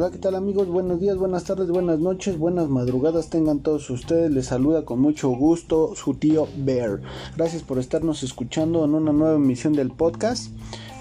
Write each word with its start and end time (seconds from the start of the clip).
Hola, 0.00 0.10
¿qué 0.10 0.16
tal 0.16 0.34
amigos? 0.34 0.66
Buenos 0.66 0.98
días, 0.98 1.18
buenas 1.18 1.44
tardes, 1.44 1.68
buenas 1.68 1.98
noches, 1.98 2.38
buenas 2.38 2.70
madrugadas 2.70 3.28
tengan 3.28 3.60
todos 3.60 3.90
ustedes. 3.90 4.30
Les 4.30 4.46
saluda 4.46 4.86
con 4.86 4.98
mucho 4.98 5.28
gusto 5.28 5.94
su 5.94 6.14
tío 6.14 6.48
Bear. 6.56 7.02
Gracias 7.36 7.62
por 7.62 7.78
estarnos 7.78 8.22
escuchando 8.22 8.82
en 8.86 8.94
una 8.94 9.12
nueva 9.12 9.36
emisión 9.36 9.74
del 9.74 9.90
podcast. 9.90 10.52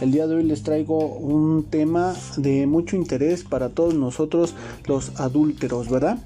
El 0.02 0.14
día 0.14 0.28
de 0.28 0.36
hoy 0.36 0.44
les 0.44 0.64
traigo 0.64 0.98
un 1.18 1.66
tema 1.70 2.16
de 2.38 2.66
mucho 2.68 2.96
interés 2.96 3.44
para 3.44 3.68
todos 3.68 3.94
nosotros 3.96 4.56
los 4.86 5.20
adúlteros, 5.20 5.90
¿verdad? 5.90 6.20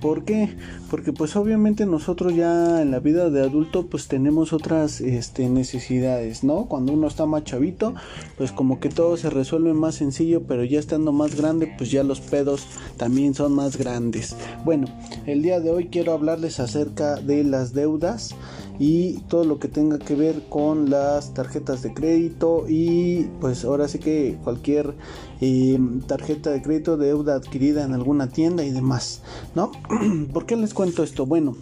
¿Por 0.00 0.24
qué? 0.24 0.56
Porque 0.90 1.12
pues 1.12 1.36
obviamente 1.36 1.84
nosotros 1.84 2.34
ya 2.34 2.80
en 2.80 2.90
la 2.90 3.00
vida 3.00 3.28
de 3.28 3.42
adulto 3.42 3.86
pues 3.86 4.08
tenemos 4.08 4.54
otras 4.54 5.02
este, 5.02 5.50
necesidades, 5.50 6.42
¿no? 6.42 6.66
Cuando 6.66 6.92
uno 6.92 7.06
está 7.06 7.26
más 7.26 7.44
chavito 7.44 7.94
pues 8.38 8.50
como 8.50 8.80
que 8.80 8.88
todo 8.88 9.16
se 9.18 9.28
resuelve 9.28 9.74
más 9.74 9.96
sencillo, 9.96 10.44
pero 10.44 10.64
ya 10.64 10.78
estando 10.78 11.12
más 11.12 11.34
grande 11.34 11.74
pues 11.76 11.90
ya 11.90 12.04
los 12.04 12.20
pedos 12.20 12.66
también 12.96 13.34
son 13.34 13.52
más 13.52 13.76
grandes. 13.76 14.36
Bueno, 14.64 14.86
el 15.26 15.42
día 15.42 15.60
de 15.60 15.70
hoy 15.70 15.88
quiero 15.88 16.14
hablarles 16.14 16.60
acerca 16.60 17.16
de 17.16 17.44
las 17.44 17.74
deudas 17.74 18.34
y 18.78 19.14
todo 19.28 19.44
lo 19.44 19.58
que 19.58 19.68
tenga 19.68 19.98
que 19.98 20.14
ver 20.14 20.44
con 20.48 20.90
las 20.90 21.34
tarjetas 21.34 21.82
de 21.82 21.92
crédito 21.92 22.64
y 22.68 23.28
pues 23.40 23.64
ahora 23.64 23.88
sí 23.88 23.98
que 23.98 24.38
cualquier 24.44 24.94
eh, 25.40 25.78
tarjeta 26.06 26.50
de 26.50 26.62
crédito 26.62 26.96
deuda 26.96 27.34
adquirida 27.34 27.84
en 27.84 27.92
alguna 27.92 28.28
tienda 28.28 28.64
y 28.64 28.70
demás 28.70 29.22
no 29.54 29.72
¿por 30.32 30.46
qué 30.46 30.56
les 30.56 30.74
cuento 30.74 31.02
esto? 31.02 31.26
bueno 31.26 31.56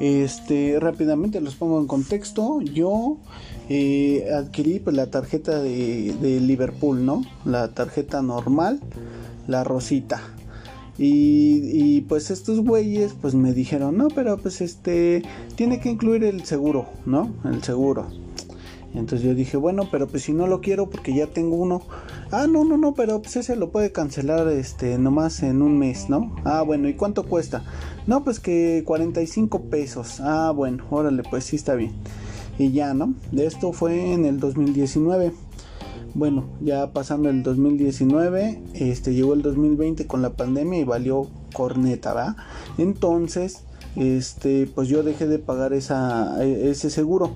este 0.00 0.80
rápidamente 0.80 1.42
los 1.42 1.56
pongo 1.56 1.78
en 1.78 1.86
contexto. 1.86 2.62
Yo 2.62 3.18
eh, 3.68 4.26
adquirí 4.34 4.80
pues 4.80 4.96
la 4.96 5.10
tarjeta 5.10 5.60
de, 5.60 6.14
de 6.20 6.40
Liverpool 6.40 7.04
no 7.04 7.22
la 7.44 7.68
tarjeta 7.74 8.22
normal 8.22 8.80
la 9.46 9.62
rosita 9.62 10.22
y, 11.02 12.02
pues 12.02 12.30
estos 12.30 12.60
güeyes 12.60 13.14
pues 13.18 13.34
me 13.34 13.54
dijeron, 13.54 13.96
no, 13.96 14.08
pero 14.08 14.36
pues 14.36 14.60
este 14.60 15.22
tiene 15.54 15.80
que 15.80 15.88
incluir 15.88 16.24
el 16.24 16.44
seguro, 16.44 16.88
¿no? 17.06 17.32
El 17.44 17.62
seguro. 17.62 18.08
entonces 18.92 19.26
yo 19.26 19.34
dije, 19.34 19.56
bueno, 19.56 19.88
pero 19.90 20.08
pues 20.08 20.24
si 20.24 20.34
no 20.34 20.46
lo 20.46 20.60
quiero 20.60 20.90
porque 20.90 21.14
ya 21.14 21.26
tengo 21.26 21.56
uno. 21.56 21.82
Ah, 22.30 22.46
no, 22.46 22.64
no, 22.64 22.76
no, 22.76 22.92
pero 22.92 23.22
pues 23.22 23.36
ese 23.36 23.56
lo 23.56 23.70
puede 23.70 23.92
cancelar 23.92 24.46
este 24.48 24.98
nomás 24.98 25.42
en 25.42 25.62
un 25.62 25.78
mes, 25.78 26.10
¿no? 26.10 26.36
Ah, 26.44 26.60
bueno, 26.60 26.86
¿y 26.86 26.94
cuánto 26.94 27.24
cuesta? 27.24 27.64
No, 28.06 28.22
pues 28.22 28.38
que 28.38 28.82
45 28.84 29.62
pesos. 29.70 30.20
Ah, 30.20 30.52
bueno, 30.54 30.84
órale, 30.90 31.22
pues 31.22 31.44
sí 31.44 31.56
está 31.56 31.76
bien. 31.76 31.92
Y 32.58 32.72
ya, 32.72 32.92
¿no? 32.92 33.14
De 33.32 33.46
esto 33.46 33.72
fue 33.72 34.12
en 34.12 34.26
el 34.26 34.38
2019 34.38 35.32
bueno, 36.14 36.44
ya 36.60 36.92
pasando 36.92 37.28
el 37.28 37.42
2019, 37.42 38.62
este 38.74 39.14
llegó 39.14 39.34
el 39.34 39.42
2020 39.42 40.06
con 40.06 40.22
la 40.22 40.30
pandemia 40.30 40.80
y 40.80 40.84
valió 40.84 41.28
corneta, 41.52 42.12
¿va? 42.12 42.36
Entonces, 42.78 43.64
este, 43.96 44.66
pues 44.74 44.88
yo 44.88 45.02
dejé 45.02 45.26
de 45.26 45.38
pagar 45.38 45.72
esa, 45.72 46.44
e, 46.44 46.70
ese 46.70 46.90
seguro. 46.90 47.30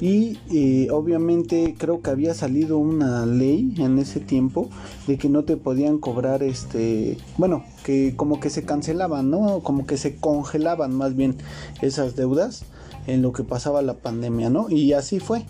Y 0.00 0.38
eh, 0.52 0.88
obviamente 0.90 1.74
creo 1.78 2.02
que 2.02 2.10
había 2.10 2.34
salido 2.34 2.76
una 2.76 3.24
ley 3.24 3.74
en 3.78 3.98
ese 3.98 4.20
tiempo 4.20 4.68
de 5.06 5.16
que 5.16 5.30
no 5.30 5.44
te 5.44 5.56
podían 5.56 5.98
cobrar 5.98 6.42
este, 6.42 7.16
bueno, 7.38 7.64
que 7.82 8.14
como 8.14 8.38
que 8.38 8.50
se 8.50 8.64
cancelaban, 8.64 9.30
¿no? 9.30 9.60
Como 9.60 9.86
que 9.86 9.96
se 9.96 10.16
congelaban 10.16 10.94
más 10.94 11.16
bien 11.16 11.36
esas 11.80 12.14
deudas 12.14 12.66
en 13.06 13.22
lo 13.22 13.32
que 13.32 13.44
pasaba 13.44 13.80
la 13.82 13.94
pandemia, 13.94 14.50
¿no? 14.50 14.68
Y 14.68 14.92
así 14.92 15.18
fue. 15.18 15.44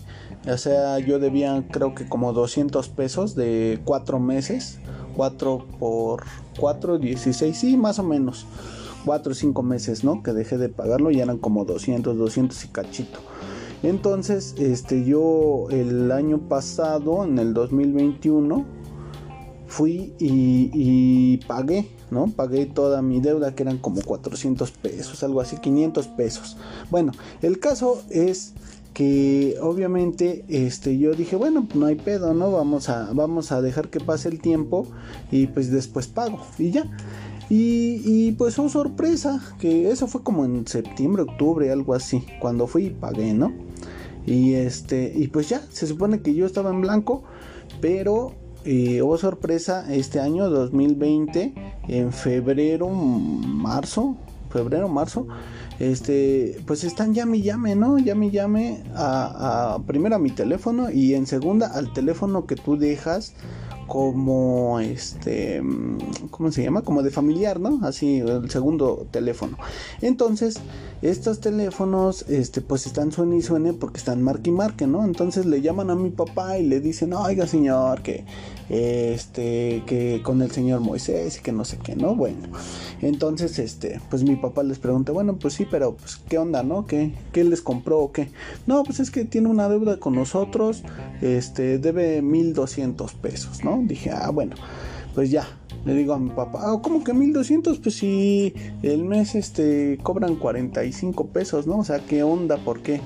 O 0.47 0.57
sea, 0.57 0.99
yo 0.99 1.19
debía 1.19 1.65
creo 1.71 1.93
que 1.93 2.07
como 2.07 2.33
200 2.33 2.87
pesos 2.89 3.35
de 3.35 3.79
4 3.85 4.19
meses. 4.19 4.79
4 5.15 5.65
por 5.79 6.23
4, 6.59 6.99
16, 6.99 7.57
sí, 7.57 7.75
más 7.75 7.99
o 7.99 8.03
menos. 8.03 8.45
4 9.05 9.31
o 9.31 9.35
5 9.35 9.63
meses, 9.63 10.03
¿no? 10.03 10.21
Que 10.23 10.31
dejé 10.31 10.57
de 10.57 10.69
pagarlo 10.69 11.11
y 11.11 11.19
eran 11.19 11.37
como 11.37 11.65
200, 11.65 12.17
200 12.17 12.65
y 12.65 12.67
cachito. 12.69 13.19
Entonces, 13.83 14.55
este, 14.57 15.05
yo 15.05 15.67
el 15.69 16.11
año 16.11 16.39
pasado, 16.47 17.23
en 17.23 17.37
el 17.39 17.53
2021, 17.53 18.65
fui 19.67 20.13
y, 20.19 20.71
y, 20.73 21.37
pagué, 21.47 21.89
¿no? 22.11 22.27
Pagué 22.27 22.65
toda 22.65 23.01
mi 23.01 23.21
deuda, 23.21 23.55
que 23.55 23.63
eran 23.63 23.77
como 23.77 24.01
400 24.01 24.71
pesos, 24.71 25.23
algo 25.23 25.41
así, 25.41 25.57
500 25.57 26.07
pesos. 26.07 26.57
Bueno, 26.89 27.11
el 27.41 27.59
caso 27.59 28.01
es 28.09 28.53
que 28.97 29.57
obviamente 29.61 30.43
este 30.47 30.97
yo 30.97 31.13
dije 31.13 31.35
bueno 31.35 31.67
no 31.75 31.85
hay 31.85 31.93
pedo 31.93 32.33
no 32.33 32.51
vamos 32.51 32.89
a 32.89 33.13
vamos 33.13 33.51
a 33.51 33.61
dejar 33.61 33.89
que 33.89 33.99
pase 33.99 34.27
el 34.27 34.41
tiempo 34.41 34.87
y 35.29 35.45
pues 35.45 35.69
después 35.69 36.07
pago 36.07 36.39
y 36.57 36.71
ya 36.71 36.85
y, 37.47 38.01
y 38.03 38.31
pues 38.31 38.57
oh 38.57 38.69
sorpresa 38.69 39.39
que 39.59 39.91
eso 39.91 40.07
fue 40.07 40.23
como 40.23 40.45
en 40.45 40.65
septiembre 40.65 41.21
octubre 41.21 41.71
algo 41.71 41.93
así 41.93 42.25
cuando 42.39 42.65
fui 42.65 42.87
y 42.87 42.89
pagué 42.89 43.35
no 43.35 43.53
y 44.25 44.55
este 44.55 45.13
y 45.15 45.27
pues 45.27 45.47
ya 45.47 45.61
se 45.69 45.85
supone 45.85 46.23
que 46.23 46.33
yo 46.33 46.47
estaba 46.47 46.71
en 46.71 46.81
blanco 46.81 47.23
pero 47.81 48.33
eh, 48.65 49.01
oh 49.01 49.17
sorpresa 49.19 49.93
este 49.93 50.19
año 50.19 50.49
2020 50.49 51.53
en 51.87 52.11
febrero 52.11 52.89
marzo 52.89 54.15
febrero 54.49 54.87
marzo 54.87 55.27
este, 55.79 56.59
pues 56.65 56.83
están 56.83 57.13
llame 57.13 57.41
llame, 57.41 57.75
¿no? 57.75 57.99
Llame 57.99 58.27
y 58.27 58.31
llame 58.31 58.83
a, 58.95 59.77
primero 59.85 60.15
a 60.15 60.19
mi 60.19 60.31
teléfono 60.31 60.89
y 60.89 61.13
en 61.13 61.27
segunda 61.27 61.67
al 61.67 61.93
teléfono 61.93 62.47
que 62.47 62.55
tú 62.55 62.77
dejas 62.77 63.33
como 63.87 64.79
este, 64.79 65.63
¿cómo 66.29 66.51
se 66.51 66.63
llama? 66.63 66.81
Como 66.81 67.03
de 67.03 67.09
familiar, 67.09 67.59
¿no? 67.59 67.79
Así, 67.83 68.17
el 68.19 68.49
segundo 68.49 69.07
teléfono. 69.11 69.57
Entonces, 70.01 70.59
estos 71.01 71.39
teléfonos, 71.39 72.25
este, 72.27 72.61
pues 72.61 72.85
están 72.85 73.11
suene 73.11 73.37
y 73.37 73.41
suene 73.41 73.73
porque 73.73 73.97
están 73.97 74.21
marque 74.21 74.49
y 74.49 74.53
marque, 74.53 74.87
¿no? 74.87 75.05
Entonces 75.05 75.45
le 75.45 75.61
llaman 75.61 75.89
a 75.89 75.95
mi 75.95 76.09
papá 76.09 76.57
y 76.57 76.65
le 76.65 76.79
dicen, 76.79 77.13
oiga 77.13 77.47
señor, 77.47 78.01
que, 78.01 78.25
este, 78.69 79.83
que 79.85 80.21
con 80.23 80.41
el 80.41 80.51
señor 80.51 80.81
Moisés 80.81 81.37
y 81.37 81.41
que 81.41 81.51
no 81.51 81.65
sé 81.65 81.77
qué, 81.77 81.95
¿no? 81.95 82.15
Bueno, 82.15 82.47
entonces, 83.01 83.59
este, 83.59 84.01
pues 84.09 84.23
mi 84.23 84.35
papá 84.35 84.63
les 84.63 84.79
pregunta, 84.79 85.11
bueno, 85.11 85.37
pues 85.37 85.53
sí, 85.53 85.67
pero, 85.69 85.95
pues, 85.95 86.17
¿qué 86.27 86.37
onda, 86.37 86.63
no? 86.63 86.85
¿Qué, 86.85 87.13
qué 87.31 87.43
les 87.43 87.61
compró 87.61 87.99
o 87.99 88.11
qué? 88.11 88.29
No, 88.65 88.83
pues 88.83 88.99
es 88.99 89.11
que 89.11 89.23
tiene 89.23 89.49
una 89.49 89.69
deuda 89.69 89.99
con 89.99 90.15
nosotros, 90.15 90.83
este, 91.21 91.77
debe 91.77 92.21
1200 92.21 93.13
pesos, 93.13 93.63
¿no? 93.63 93.76
Dije, 93.85 94.11
ah, 94.11 94.29
bueno, 94.31 94.55
pues 95.13 95.29
ya, 95.31 95.47
le 95.85 95.93
digo 95.93 96.13
a 96.13 96.19
mi 96.19 96.29
papá, 96.29 96.59
ah, 96.63 96.79
¿cómo 96.81 97.03
que 97.03 97.13
1200? 97.13 97.79
Pues 97.79 97.95
si 97.95 98.53
el 98.83 99.03
mes 99.03 99.35
este 99.35 99.97
cobran 100.03 100.35
45 100.35 101.27
pesos, 101.27 101.67
¿no? 101.67 101.79
O 101.79 101.83
sea, 101.83 101.99
¿qué 101.99 102.23
onda? 102.23 102.57
¿Por 102.57 102.81
qué? 102.81 103.01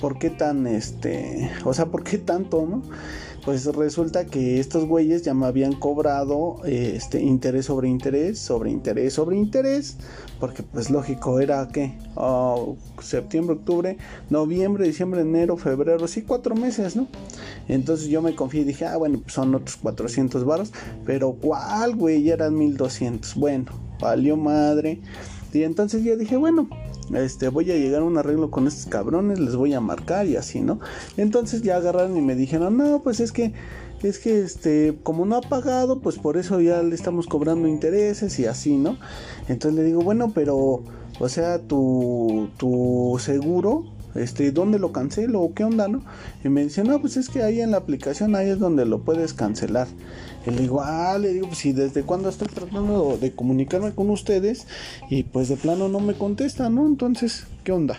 ¿Por 0.00 0.18
qué 0.18 0.30
tan 0.30 0.66
este, 0.66 1.50
o 1.64 1.72
sea, 1.72 1.86
por 1.86 2.04
qué 2.04 2.18
tanto, 2.18 2.66
no? 2.66 2.82
Pues 3.46 3.64
resulta 3.64 4.26
que 4.26 4.58
estos 4.58 4.86
güeyes 4.86 5.22
ya 5.22 5.32
me 5.32 5.46
habían 5.46 5.72
cobrado 5.72 6.56
este 6.64 7.22
interés 7.22 7.66
sobre 7.66 7.88
interés, 7.88 8.40
sobre 8.40 8.72
interés, 8.72 9.14
sobre 9.14 9.36
interés, 9.36 9.96
porque 10.40 10.64
pues 10.64 10.90
lógico 10.90 11.38
era 11.38 11.68
que 11.68 11.96
oh, 12.16 12.76
septiembre, 13.00 13.54
octubre, 13.54 13.98
noviembre, 14.30 14.84
diciembre, 14.84 15.20
enero, 15.20 15.56
febrero, 15.56 16.08
sí, 16.08 16.22
cuatro 16.22 16.56
meses, 16.56 16.96
¿no? 16.96 17.06
Entonces 17.68 18.08
yo 18.08 18.20
me 18.20 18.34
confié 18.34 18.62
y 18.62 18.64
dije, 18.64 18.84
ah, 18.84 18.96
bueno, 18.96 19.20
pues 19.20 19.34
son 19.34 19.54
otros 19.54 19.76
400 19.76 20.44
varos, 20.44 20.72
pero 21.04 21.32
¿cuál, 21.40 21.94
güey? 21.94 22.24
Ya 22.24 22.34
eran 22.34 22.58
1200. 22.58 23.36
Bueno, 23.36 23.70
valió 24.00 24.36
madre. 24.36 25.00
Y 25.52 25.62
entonces 25.62 26.02
yo 26.02 26.16
dije, 26.16 26.36
bueno, 26.36 26.68
este, 27.14 27.48
voy 27.48 27.70
a 27.70 27.76
llegar 27.76 28.02
a 28.02 28.04
un 28.04 28.18
arreglo 28.18 28.50
con 28.50 28.66
estos 28.66 28.86
cabrones, 28.86 29.38
les 29.38 29.56
voy 29.56 29.74
a 29.74 29.80
marcar 29.80 30.26
y 30.26 30.36
así, 30.36 30.60
¿no? 30.60 30.80
Entonces 31.16 31.62
ya 31.62 31.76
agarraron 31.76 32.16
y 32.16 32.20
me 32.20 32.34
dijeron, 32.34 32.76
no, 32.76 33.02
pues 33.02 33.20
es 33.20 33.32
que, 33.32 33.52
es 34.02 34.18
que, 34.18 34.40
este, 34.40 34.98
como 35.02 35.24
no 35.26 35.36
ha 35.36 35.40
pagado, 35.40 36.00
pues 36.00 36.16
por 36.16 36.36
eso 36.36 36.60
ya 36.60 36.82
le 36.82 36.94
estamos 36.94 37.26
cobrando 37.26 37.68
intereses 37.68 38.38
y 38.38 38.46
así, 38.46 38.76
¿no? 38.76 38.98
Entonces 39.48 39.78
le 39.78 39.84
digo, 39.84 40.02
bueno, 40.02 40.32
pero, 40.34 40.82
o 41.18 41.28
sea, 41.28 41.60
tu, 41.60 42.48
tu 42.56 43.16
seguro, 43.20 43.84
este, 44.14 44.50
¿dónde 44.50 44.78
lo 44.78 44.92
cancelo 44.92 45.40
o 45.40 45.54
qué 45.54 45.64
onda, 45.64 45.88
no? 45.88 46.02
Y 46.44 46.48
me 46.48 46.64
dice, 46.64 46.82
no, 46.84 47.00
pues 47.00 47.16
es 47.16 47.28
que 47.28 47.42
ahí 47.42 47.60
en 47.60 47.70
la 47.70 47.78
aplicación, 47.78 48.34
ahí 48.34 48.48
es 48.48 48.58
donde 48.58 48.84
lo 48.84 49.02
puedes 49.02 49.34
cancelar. 49.34 49.88
Y 50.46 50.50
le 50.50 50.62
digo, 50.62 50.80
ah, 50.80 51.18
le 51.18 51.32
digo, 51.32 51.48
pues 51.48 51.58
si 51.58 51.72
desde 51.72 52.02
cuando 52.02 52.28
estoy 52.28 52.48
tratando 52.48 53.18
de 53.20 53.34
comunicarme 53.34 53.94
con 53.94 54.10
ustedes 54.10 54.66
y 55.10 55.24
pues 55.24 55.48
de 55.48 55.56
plano 55.56 55.88
no 55.88 56.00
me 56.00 56.14
contesta, 56.14 56.70
¿no? 56.70 56.86
Entonces, 56.86 57.46
¿qué 57.64 57.72
onda? 57.72 57.98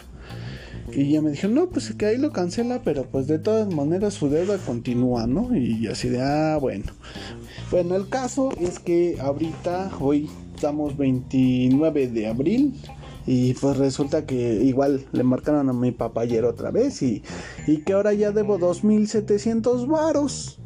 Y 0.93 1.11
ya 1.11 1.21
me 1.21 1.31
dijo, 1.31 1.49
no, 1.49 1.67
pues 1.69 1.93
que 1.93 2.05
ahí 2.05 2.17
lo 2.17 2.31
cancela, 2.31 2.81
pero 2.83 3.03
pues 3.03 3.27
de 3.27 3.39
todas 3.39 3.73
maneras 3.73 4.13
su 4.13 4.29
deuda 4.29 4.57
continúa, 4.57 5.27
¿no? 5.27 5.55
Y 5.55 5.87
así 5.87 6.07
de, 6.07 6.21
ah, 6.21 6.57
bueno. 6.61 6.85
Bueno, 7.69 7.95
el 7.97 8.07
caso 8.07 8.51
es 8.57 8.79
que 8.79 9.17
ahorita, 9.19 9.91
hoy 9.99 10.29
estamos 10.55 10.95
29 10.95 12.07
de 12.07 12.27
abril, 12.27 12.73
y 13.25 13.53
pues 13.55 13.75
resulta 13.75 14.25
que 14.25 14.63
igual 14.63 15.05
le 15.11 15.23
marcaron 15.23 15.69
a 15.69 15.73
mi 15.73 15.91
papá 15.91 16.21
ayer 16.21 16.45
otra 16.45 16.71
vez 16.71 17.01
y, 17.01 17.23
y 17.67 17.79
que 17.79 17.91
ahora 17.91 18.13
ya 18.13 18.31
debo 18.31 18.57
2.700 18.57 19.85
varos. 19.85 20.59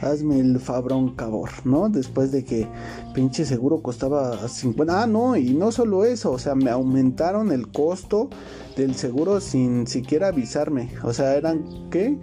Hazme 0.00 0.40
el 0.40 0.60
fabrón 0.60 1.14
cabor, 1.14 1.50
¿no? 1.64 1.88
Después 1.88 2.32
de 2.32 2.44
que 2.44 2.68
pinche 3.14 3.44
seguro 3.44 3.80
costaba 3.80 4.48
50. 4.48 5.02
Ah, 5.02 5.06
no, 5.06 5.36
y 5.36 5.54
no 5.54 5.72
solo 5.72 6.04
eso, 6.04 6.32
o 6.32 6.38
sea, 6.38 6.54
me 6.54 6.70
aumentaron 6.70 7.52
el 7.52 7.68
costo 7.68 8.28
del 8.76 8.94
seguro 8.94 9.40
sin 9.40 9.86
siquiera 9.86 10.28
avisarme. 10.28 10.90
O 11.02 11.12
sea, 11.12 11.34
eran, 11.34 11.88
¿qué? 11.90 12.18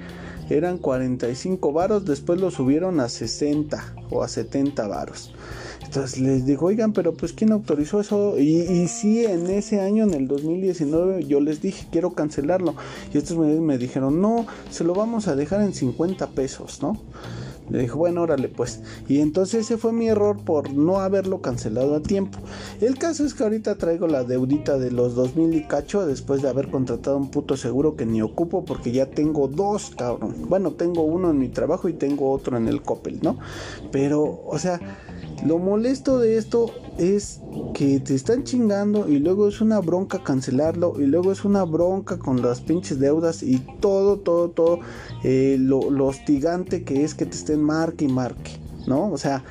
Eran 0.50 0.78
45 0.78 1.72
varos, 1.72 2.06
después 2.06 2.40
lo 2.40 2.52
subieron 2.52 3.00
a 3.00 3.10
60 3.10 3.96
o 4.10 4.24
a 4.24 4.28
70 4.28 4.88
varos. 4.88 5.34
Entonces 5.84 6.20
les 6.20 6.46
digo, 6.46 6.66
oigan, 6.68 6.92
pero 6.92 7.14
pues 7.14 7.34
¿quién 7.34 7.52
autorizó 7.52 8.00
eso? 8.00 8.40
Y, 8.40 8.62
y 8.62 8.88
sí, 8.88 9.26
en 9.26 9.48
ese 9.48 9.80
año, 9.80 10.04
en 10.04 10.14
el 10.14 10.28
2019, 10.28 11.26
yo 11.26 11.40
les 11.40 11.62
dije, 11.62 11.88
quiero 11.92 12.14
cancelarlo. 12.14 12.76
Y 13.14 13.18
estos 13.20 13.38
me, 13.38 13.60
me 13.62 13.78
dijeron, 13.78 14.20
no, 14.20 14.48
se 14.72 14.84
lo 14.84 14.96
vamos 14.96 15.28
a 15.28 15.36
dejar 15.36 15.62
en 15.62 15.74
50 15.74 16.32
pesos, 16.32 16.82
¿no? 16.82 17.00
Le 17.70 17.80
dijo, 17.80 17.98
bueno, 17.98 18.22
órale 18.22 18.50
pues. 18.50 18.82
Y 19.08 19.20
entonces 19.20 19.66
ese 19.66 19.78
fue 19.78 19.94
mi 19.94 20.08
error 20.08 20.38
por 20.44 20.74
no 20.74 21.00
haberlo 21.00 21.42
cancelado 21.42 21.96
a 21.96 22.02
tiempo. 22.02 22.40
El 22.82 22.98
caso 22.98 23.26
es 23.26 23.34
que 23.34 23.44
ahorita 23.44 23.76
traigo 23.76 24.08
la 24.08 24.24
deudita 24.24 24.78
de 24.78 24.92
los 24.92 25.16
2000 25.16 25.54
y 25.54 25.64
cacho 25.64 26.06
después 26.06 26.42
de 26.42 26.50
haber 26.50 26.70
contratado 26.70 27.18
un 27.18 27.32
puto 27.32 27.58
seguro 27.58 27.96
que 27.96 28.06
ni 28.06 28.22
ocupo 28.22 28.66
porque 28.66 28.92
ya 28.92 29.08
tengo 29.08 29.48
dos, 29.48 29.92
cabrón. 29.96 30.36
Bueno, 30.48 30.72
tengo 30.74 31.04
uno 31.04 31.30
en 31.32 31.40
mi 31.40 31.50
trabajo 31.50 31.90
y 31.90 31.94
tengo 31.94 32.32
otro 32.32 32.58
en 32.58 32.68
el 32.68 32.82
Coppel, 32.82 33.20
¿no? 33.22 33.38
Pero, 33.92 34.42
o 34.46 34.58
sea 34.60 34.80
lo 35.46 35.58
molesto 35.60 36.20
de 36.20 36.38
esto 36.38 36.72
es 36.98 37.42
que 37.74 38.00
te 38.00 38.16
están 38.16 38.44
chingando 38.44 39.10
y 39.10 39.20
luego 39.20 39.48
es 39.48 39.62
una 39.62 39.80
bronca 39.80 40.24
cancelarlo 40.24 41.00
y 41.00 41.06
luego 41.06 41.32
es 41.32 41.44
una 41.44 41.64
bronca 41.64 42.18
con 42.18 42.42
las 42.42 42.62
pinches 42.62 43.00
deudas 43.00 43.44
y 43.44 43.60
todo, 43.80 44.20
todo, 44.20 44.50
todo 44.50 44.80
eh, 45.24 45.58
lo, 45.60 45.80
hostigante 46.06 46.84
que 46.84 47.04
es 47.04 47.14
que 47.14 47.26
te 47.26 47.36
estén 47.36 47.62
marque 47.62 48.06
y 48.06 48.08
marque, 48.08 48.52
¿no? 48.88 49.12
O 49.12 49.18
sea, 49.18 49.44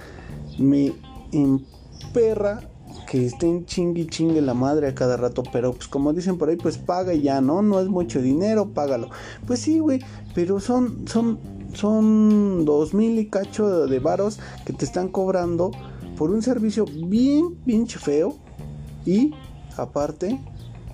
me 0.58 0.94
emperra 1.32 2.60
que 3.06 3.26
estén 3.26 3.66
chingue 3.66 4.02
y 4.02 4.06
chingue 4.06 4.40
la 4.40 4.54
madre 4.54 4.88
a 4.88 4.94
cada 4.94 5.16
rato, 5.16 5.42
pero 5.52 5.72
pues 5.72 5.88
como 5.88 6.12
dicen 6.12 6.38
por 6.38 6.48
ahí, 6.48 6.56
pues 6.56 6.78
paga 6.78 7.12
y 7.12 7.22
ya, 7.22 7.40
¿no? 7.40 7.60
No 7.60 7.80
es 7.80 7.88
mucho 7.88 8.22
dinero, 8.22 8.70
págalo. 8.70 9.10
Pues 9.46 9.60
sí, 9.60 9.78
güey, 9.80 10.00
pero 10.34 10.60
son, 10.60 11.06
son 11.06 11.38
son 11.74 12.64
dos 12.64 12.94
mil 12.94 13.18
y 13.18 13.26
cacho 13.26 13.86
de 13.86 13.98
varos 13.98 14.38
que 14.64 14.72
te 14.72 14.84
están 14.84 15.08
cobrando 15.08 15.70
por 16.16 16.30
un 16.30 16.42
servicio 16.42 16.84
bien 16.84 17.54
pinche 17.64 17.98
feo 17.98 18.36
y 19.04 19.34
aparte 19.76 20.38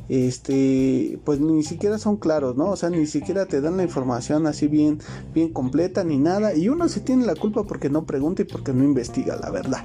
este 0.09 1.21
pues 1.25 1.39
ni 1.39 1.63
siquiera 1.63 1.99
son 1.99 2.17
claros 2.17 2.57
no 2.57 2.71
o 2.71 2.77
sea 2.77 2.89
ni 2.89 3.07
siquiera 3.07 3.45
te 3.45 3.61
dan 3.61 3.77
la 3.77 3.83
información 3.83 4.47
así 4.47 4.67
bien 4.67 5.01
bien 5.35 5.53
completa 5.53 6.03
ni 6.05 6.19
nada. 6.19 6.55
Y 6.55 6.69
uno 6.69 6.89
se 6.89 7.01
tiene 7.01 7.27
la 7.27 7.35
culpa 7.35 7.65
porque 7.65 7.91
no 7.91 8.05
pregunta 8.05 8.43
y 8.43 8.45
porque 8.47 8.73
no 8.73 8.85
investiga 8.85 9.37
la 9.37 9.51
verdad. 9.51 9.85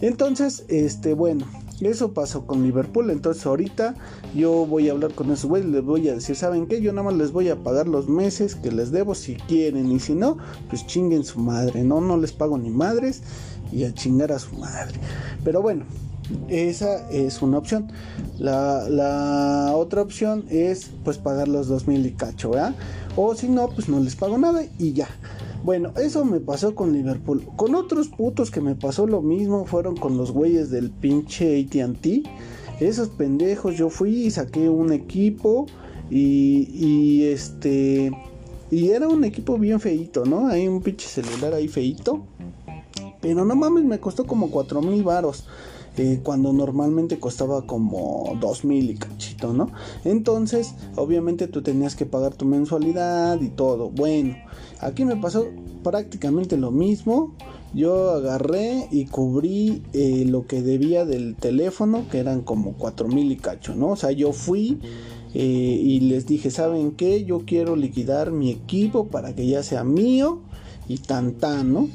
Entonces 0.00 0.64
este 0.68 1.14
bueno 1.14 1.46
eso 1.80 2.12
pasó 2.12 2.46
con 2.46 2.62
Liverpool. 2.62 3.10
Entonces 3.10 3.44
ahorita 3.46 3.94
yo 4.34 4.66
voy 4.66 4.88
a 4.88 4.92
hablar 4.92 5.12
con 5.14 5.30
esos 5.30 5.46
güeyes. 5.46 5.68
Les 5.68 5.84
voy 5.84 6.08
a 6.08 6.14
decir, 6.14 6.36
¿saben 6.36 6.66
qué? 6.66 6.80
Yo 6.80 6.92
nada 6.92 7.04
más 7.04 7.14
les 7.14 7.32
voy 7.32 7.48
a 7.48 7.56
pagar 7.56 7.88
los 7.88 8.08
meses 8.08 8.54
que 8.54 8.70
les 8.70 8.90
debo 8.90 9.14
si 9.14 9.34
quieren. 9.36 9.90
Y 9.90 10.00
si 10.00 10.14
no, 10.14 10.38
pues 10.68 10.86
chinguen 10.86 11.24
su 11.24 11.38
madre. 11.38 11.82
No, 11.84 12.00
no 12.00 12.16
les 12.16 12.32
pago 12.32 12.58
ni 12.58 12.70
madres. 12.70 13.22
Y 13.72 13.84
a 13.84 13.92
chingar 13.92 14.30
a 14.30 14.38
su 14.38 14.54
madre. 14.56 14.94
Pero 15.42 15.60
bueno, 15.62 15.84
esa 16.48 17.10
es 17.10 17.42
una 17.42 17.58
opción. 17.58 17.90
La, 18.38 18.88
la 18.88 19.72
otra 19.74 20.02
opción 20.02 20.44
es 20.48 20.90
pues 21.04 21.18
pagar 21.18 21.48
los 21.48 21.68
2000 21.68 22.06
y 22.06 22.12
cacho. 22.12 22.52
O 23.16 23.34
si 23.34 23.48
no, 23.48 23.68
pues 23.68 23.88
no 23.88 24.00
les 24.00 24.16
pago 24.16 24.38
nada 24.38 24.62
y 24.78 24.92
ya. 24.92 25.08
Bueno, 25.64 25.92
eso 25.96 26.26
me 26.26 26.40
pasó 26.40 26.74
con 26.74 26.92
Liverpool. 26.92 27.42
Con 27.56 27.74
otros 27.74 28.08
putos 28.08 28.50
que 28.50 28.60
me 28.60 28.74
pasó 28.74 29.06
lo 29.06 29.22
mismo 29.22 29.64
fueron 29.64 29.96
con 29.96 30.18
los 30.18 30.30
güeyes 30.30 30.70
del 30.70 30.90
pinche 30.90 31.58
ATT. 31.58 32.28
Esos 32.80 33.08
pendejos, 33.08 33.74
yo 33.74 33.88
fui 33.88 34.26
y 34.26 34.30
saqué 34.30 34.68
un 34.68 34.92
equipo 34.92 35.64
y, 36.10 36.68
y 36.70 37.24
este... 37.24 38.12
Y 38.70 38.90
era 38.90 39.08
un 39.08 39.24
equipo 39.24 39.56
bien 39.56 39.80
feito, 39.80 40.26
¿no? 40.26 40.48
Hay 40.48 40.68
un 40.68 40.82
pinche 40.82 41.08
celular 41.08 41.54
ahí 41.54 41.68
feito. 41.68 42.26
Pero 43.22 43.46
no 43.46 43.56
mames, 43.56 43.84
me 43.84 43.98
costó 44.00 44.26
como 44.26 44.50
4 44.50 44.82
mil 44.82 45.02
varos. 45.02 45.46
Eh, 45.96 46.20
cuando 46.22 46.52
normalmente 46.52 47.20
costaba 47.20 47.62
como 47.66 48.36
2000 48.40 48.90
y 48.90 48.94
cachito, 48.96 49.54
¿no? 49.54 49.70
Entonces, 50.04 50.74
obviamente 50.96 51.46
tú 51.46 51.62
tenías 51.62 51.94
que 51.94 52.04
pagar 52.04 52.34
tu 52.34 52.44
mensualidad 52.44 53.40
y 53.40 53.48
todo. 53.48 53.90
Bueno, 53.90 54.34
aquí 54.84 55.04
me 55.04 55.16
pasó 55.16 55.46
prácticamente 55.82 56.56
lo 56.56 56.70
mismo. 56.70 57.34
Yo 57.74 58.12
agarré 58.12 58.86
y 58.92 59.06
cubrí 59.06 59.82
eh, 59.92 60.24
lo 60.28 60.46
que 60.46 60.62
debía 60.62 61.04
del 61.04 61.34
teléfono, 61.34 62.06
que 62.10 62.18
eran 62.18 62.42
como 62.42 62.74
4000 62.74 63.32
y 63.32 63.36
cacho, 63.36 63.74
¿no? 63.74 63.88
O 63.90 63.96
sea, 63.96 64.12
yo 64.12 64.32
fui 64.32 64.78
eh, 65.34 65.40
y 65.82 66.00
les 66.00 66.26
dije, 66.26 66.50
¿saben 66.50 66.92
qué? 66.92 67.24
Yo 67.24 67.40
quiero 67.44 67.74
liquidar 67.74 68.30
mi 68.30 68.50
equipo 68.50 69.08
para 69.08 69.34
que 69.34 69.46
ya 69.46 69.64
sea 69.64 69.82
mío 69.82 70.40
y 70.86 70.98
tan 70.98 71.32
tan, 71.32 71.72
¿no? 71.72 71.88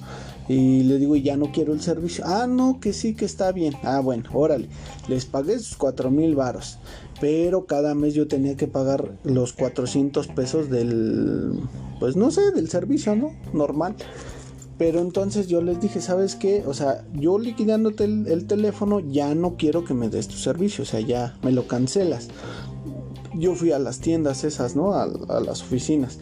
Y 0.49 0.81
le 0.81 0.97
digo, 0.97 1.15
ya 1.15 1.37
no 1.37 1.51
quiero 1.51 1.73
el 1.73 1.79
servicio. 1.79 2.23
Ah, 2.25 2.47
no, 2.47 2.79
que 2.81 2.91
sí, 2.91 3.13
que 3.13 3.23
está 3.23 3.51
bien. 3.51 3.75
Ah, 3.83 3.99
bueno, 3.99 4.23
órale. 4.33 4.67
Les 5.07 5.25
pagué 5.25 5.59
sus 5.59 5.77
4 5.77 6.09
mil 6.09 6.35
varos. 6.35 6.79
Pero 7.21 7.67
cada 7.67 7.93
mes 7.93 8.15
yo 8.15 8.27
tenía 8.27 8.57
que 8.57 8.65
pagar 8.65 9.11
los 9.23 9.53
400 9.53 10.27
pesos 10.29 10.71
del, 10.71 11.59
pues 11.99 12.15
no 12.15 12.31
sé, 12.31 12.49
del 12.51 12.67
servicio, 12.67 13.15
¿no? 13.15 13.31
Normal. 13.53 13.95
Pero 14.79 15.01
entonces 15.01 15.47
yo 15.47 15.61
les 15.61 15.79
dije, 15.81 16.01
¿sabes 16.01 16.35
qué? 16.35 16.63
O 16.65 16.73
sea, 16.73 17.05
yo 17.13 17.37
liquidándote 17.37 18.05
el, 18.05 18.47
teléfono 18.47 19.01
ya 19.01 19.35
no 19.35 19.55
quiero 19.55 19.85
que 19.85 19.93
me 19.93 20.09
des 20.09 20.27
tu 20.29 20.37
servicio. 20.37 20.81
O 20.81 20.87
sea, 20.87 21.01
ya 21.01 21.37
me 21.43 21.51
lo 21.51 21.67
cancelas. 21.67 22.29
Yo 23.35 23.53
fui 23.53 23.71
a 23.71 23.77
las 23.77 23.99
tiendas 23.99 24.43
esas, 24.43 24.75
¿no? 24.75 24.93
a 24.93 25.05
las 25.41 25.61
oficinas. 25.61 26.17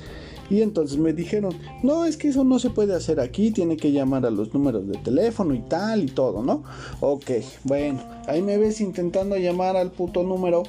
Y 0.50 0.62
entonces 0.62 0.98
me 0.98 1.14
dijeron, 1.14 1.54
no, 1.84 2.06
es 2.06 2.18
que 2.18 2.30
eso 2.30 2.44
no 2.44 2.60
se 2.60 2.70
puede 2.70 2.96
hacer 2.96 3.20
aquí, 3.20 3.52
tiene 3.52 3.78
que 3.78 3.92
llamar 3.92 4.26
a 4.26 4.32
los 4.32 4.54
números 4.54 4.88
de 4.88 4.98
teléfono 4.98 5.54
y 5.54 5.60
tal 5.60 6.04
y 6.04 6.08
todo, 6.08 6.42
¿no? 6.42 6.64
Ok, 7.02 7.32
bueno, 7.64 8.02
ahí 8.28 8.42
me 8.42 8.58
ves 8.58 8.80
intentando 8.80 9.36
llamar 9.38 9.76
al 9.76 9.92
puto 9.92 10.24
número, 10.24 10.64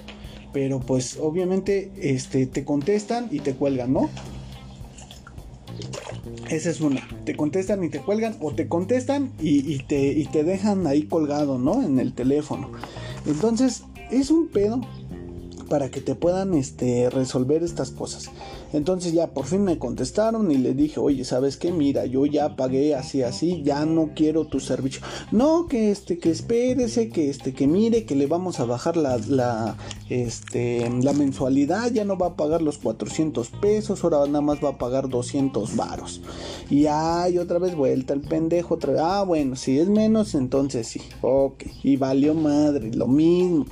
pero 0.53 0.81
pues 0.81 1.19
obviamente 1.21 1.93
este, 1.97 2.47
te 2.47 2.65
contestan 2.65 3.29
y 3.31 3.41
te 3.41 3.55
cuelgan, 3.55 3.93
¿no? 3.93 4.11
Esa 6.51 6.71
es 6.71 6.81
una. 6.81 7.07
Te 7.25 7.37
contestan 7.37 7.85
y 7.85 7.91
te 7.91 8.01
cuelgan 8.01 8.37
o 8.41 8.53
te 8.53 8.69
contestan 8.69 9.33
y, 9.39 9.79
te, 9.85 10.13
y 10.13 10.25
te 10.27 10.45
dejan 10.45 10.87
ahí 10.87 11.03
colgado, 11.03 11.59
¿no? 11.59 11.83
En 11.83 11.99
el 11.99 12.15
teléfono. 12.15 12.71
Entonces, 13.27 13.85
es 14.11 14.31
un 14.31 14.49
pedo 14.49 14.81
para 15.69 15.91
que 15.91 16.01
te 16.01 16.15
puedan 16.15 16.55
este, 16.55 17.11
resolver 17.11 17.63
estas 17.63 17.91
cosas. 17.91 18.31
Entonces 18.73 19.13
ya 19.13 19.29
por 19.29 19.47
fin 19.47 19.65
me 19.65 19.79
contestaron 19.79 20.51
y 20.51 20.59
le 20.59 20.75
dije, 20.75 21.01
oye, 21.01 21.25
¿sabes 21.25 21.57
qué? 21.57 21.73
Mira, 21.73 22.05
yo 22.07 22.27
ya 22.27 22.57
pagué 22.57 22.95
así, 22.95 23.23
así, 23.23 23.63
ya 23.63 23.87
no 23.87 24.11
quiero 24.15 24.47
tu 24.47 24.61
servicio. 24.61 25.01
No, 25.33 25.67
que 25.67 25.91
este, 25.91 26.19
que 26.19 26.31
espérese, 26.31 27.09
que 27.09 27.31
este, 27.31 27.55
que 27.55 27.67
mire, 27.67 28.05
que 28.05 28.15
le 28.15 28.27
vamos 28.27 28.61
a 28.61 28.65
bajar 28.65 28.97
la, 28.97 29.19
la, 29.29 29.77
este, 30.09 30.89
la 31.03 31.13
mensualidad, 31.13 31.91
ya 31.93 32.05
no 32.05 32.19
va 32.19 32.29
a 32.29 32.37
pagar 32.37 32.63
los 32.63 32.79
400 32.79 33.49
pesos, 33.61 34.05
ahora 34.05 34.27
nada 34.27 34.41
más 34.41 34.59
va 34.63 34.71
a 34.71 34.79
pagar 34.79 35.09
200 35.09 35.77
varos. 35.77 36.21
Y 36.71 36.87
ay, 36.87 37.39
otra 37.39 37.59
vez 37.59 37.75
vuelta 37.75 38.13
el 38.15 38.21
pendejo, 38.21 38.75
otra 38.75 38.93
vez, 38.93 39.03
ah, 39.03 39.25
bueno, 39.25 39.57
si 39.57 39.79
es 39.79 39.89
menos, 39.89 40.35
entonces 40.35 40.87
sí, 40.87 41.01
ok. 41.23 41.65
Y 41.83 41.97
valió 41.97 42.35
madre, 42.35 42.93
lo 42.93 43.07
mismo. 43.07 43.67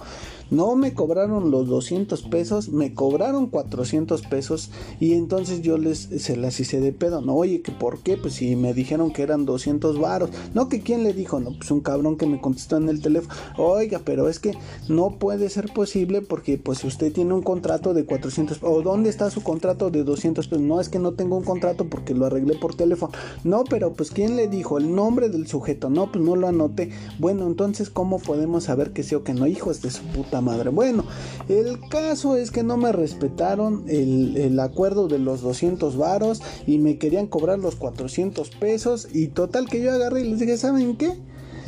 No 0.50 0.76
me 0.76 0.94
cobraron 0.94 1.50
los 1.50 1.66
200 1.66 2.22
pesos, 2.22 2.68
me 2.68 2.94
cobraron 2.94 3.48
400 3.48 4.22
pesos 4.22 4.70
y 5.00 5.14
entonces 5.14 5.62
yo 5.62 5.76
les 5.76 5.98
se 5.98 6.36
las 6.36 6.60
hice 6.60 6.80
de 6.80 6.92
pedo. 6.92 7.20
No, 7.20 7.34
oye, 7.34 7.62
que 7.62 7.72
por 7.72 7.98
qué? 8.00 8.16
Pues 8.16 8.34
si 8.34 8.54
me 8.54 8.72
dijeron 8.72 9.12
que 9.12 9.22
eran 9.22 9.44
200 9.44 9.98
varos. 9.98 10.30
No, 10.54 10.68
que 10.68 10.80
quién 10.80 11.02
le 11.02 11.12
dijo, 11.12 11.40
no, 11.40 11.50
pues 11.56 11.70
un 11.70 11.80
cabrón 11.80 12.16
que 12.16 12.26
me 12.26 12.40
contestó 12.40 12.76
en 12.76 12.88
el 12.88 13.02
teléfono. 13.02 13.34
Oiga, 13.56 14.00
pero 14.04 14.28
es 14.28 14.38
que 14.38 14.52
no 14.88 15.18
puede 15.18 15.50
ser 15.50 15.72
posible 15.72 16.22
porque 16.22 16.58
pues 16.58 16.84
usted 16.84 17.12
tiene 17.12 17.34
un 17.34 17.42
contrato 17.42 17.92
de 17.92 18.04
400 18.04 18.58
o 18.62 18.82
dónde 18.82 19.10
está 19.10 19.30
su 19.30 19.42
contrato 19.42 19.90
de 19.90 20.04
200 20.04 20.46
pesos. 20.46 20.64
No, 20.64 20.80
es 20.80 20.88
que 20.88 20.98
no 20.98 21.12
tengo 21.12 21.36
un 21.36 21.44
contrato 21.44 21.86
porque 21.86 22.14
lo 22.14 22.26
arreglé 22.26 22.54
por 22.54 22.74
teléfono. 22.74 23.12
No, 23.42 23.64
pero 23.64 23.94
pues 23.94 24.10
quién 24.10 24.36
le 24.36 24.46
dijo 24.46 24.78
el 24.78 24.94
nombre 24.94 25.28
del 25.28 25.46
sujeto. 25.48 25.90
No, 25.90 26.12
pues 26.12 26.24
no 26.24 26.36
lo 26.36 26.46
anoté. 26.46 26.90
Bueno, 27.18 27.46
entonces 27.46 27.90
¿cómo 27.90 28.18
podemos 28.18 28.64
saber 28.64 28.92
que 28.92 29.02
sí 29.02 29.14
o 29.14 29.24
que 29.24 29.34
no? 29.34 29.46
Hijos 29.46 29.82
de 29.82 29.90
su 29.90 30.02
puta 30.04 30.35
madre. 30.40 30.70
Bueno, 30.70 31.04
el 31.48 31.80
caso 31.88 32.36
es 32.36 32.50
que 32.50 32.62
no 32.62 32.76
me 32.76 32.92
respetaron 32.92 33.84
el, 33.88 34.58
acuerdo 34.60 35.08
de 35.08 35.18
los 35.18 35.42
200 35.42 35.96
varos 35.96 36.42
y 36.66 36.78
me 36.78 36.98
querían 36.98 37.26
cobrar 37.26 37.58
los 37.58 37.76
400 37.76 38.50
pesos 38.50 39.08
y 39.12 39.28
total 39.28 39.68
que 39.68 39.82
yo 39.82 39.92
agarré 39.92 40.22
y 40.22 40.30
les 40.30 40.40
dije, 40.40 40.56
¿saben 40.56 40.96
qué? 40.96 41.12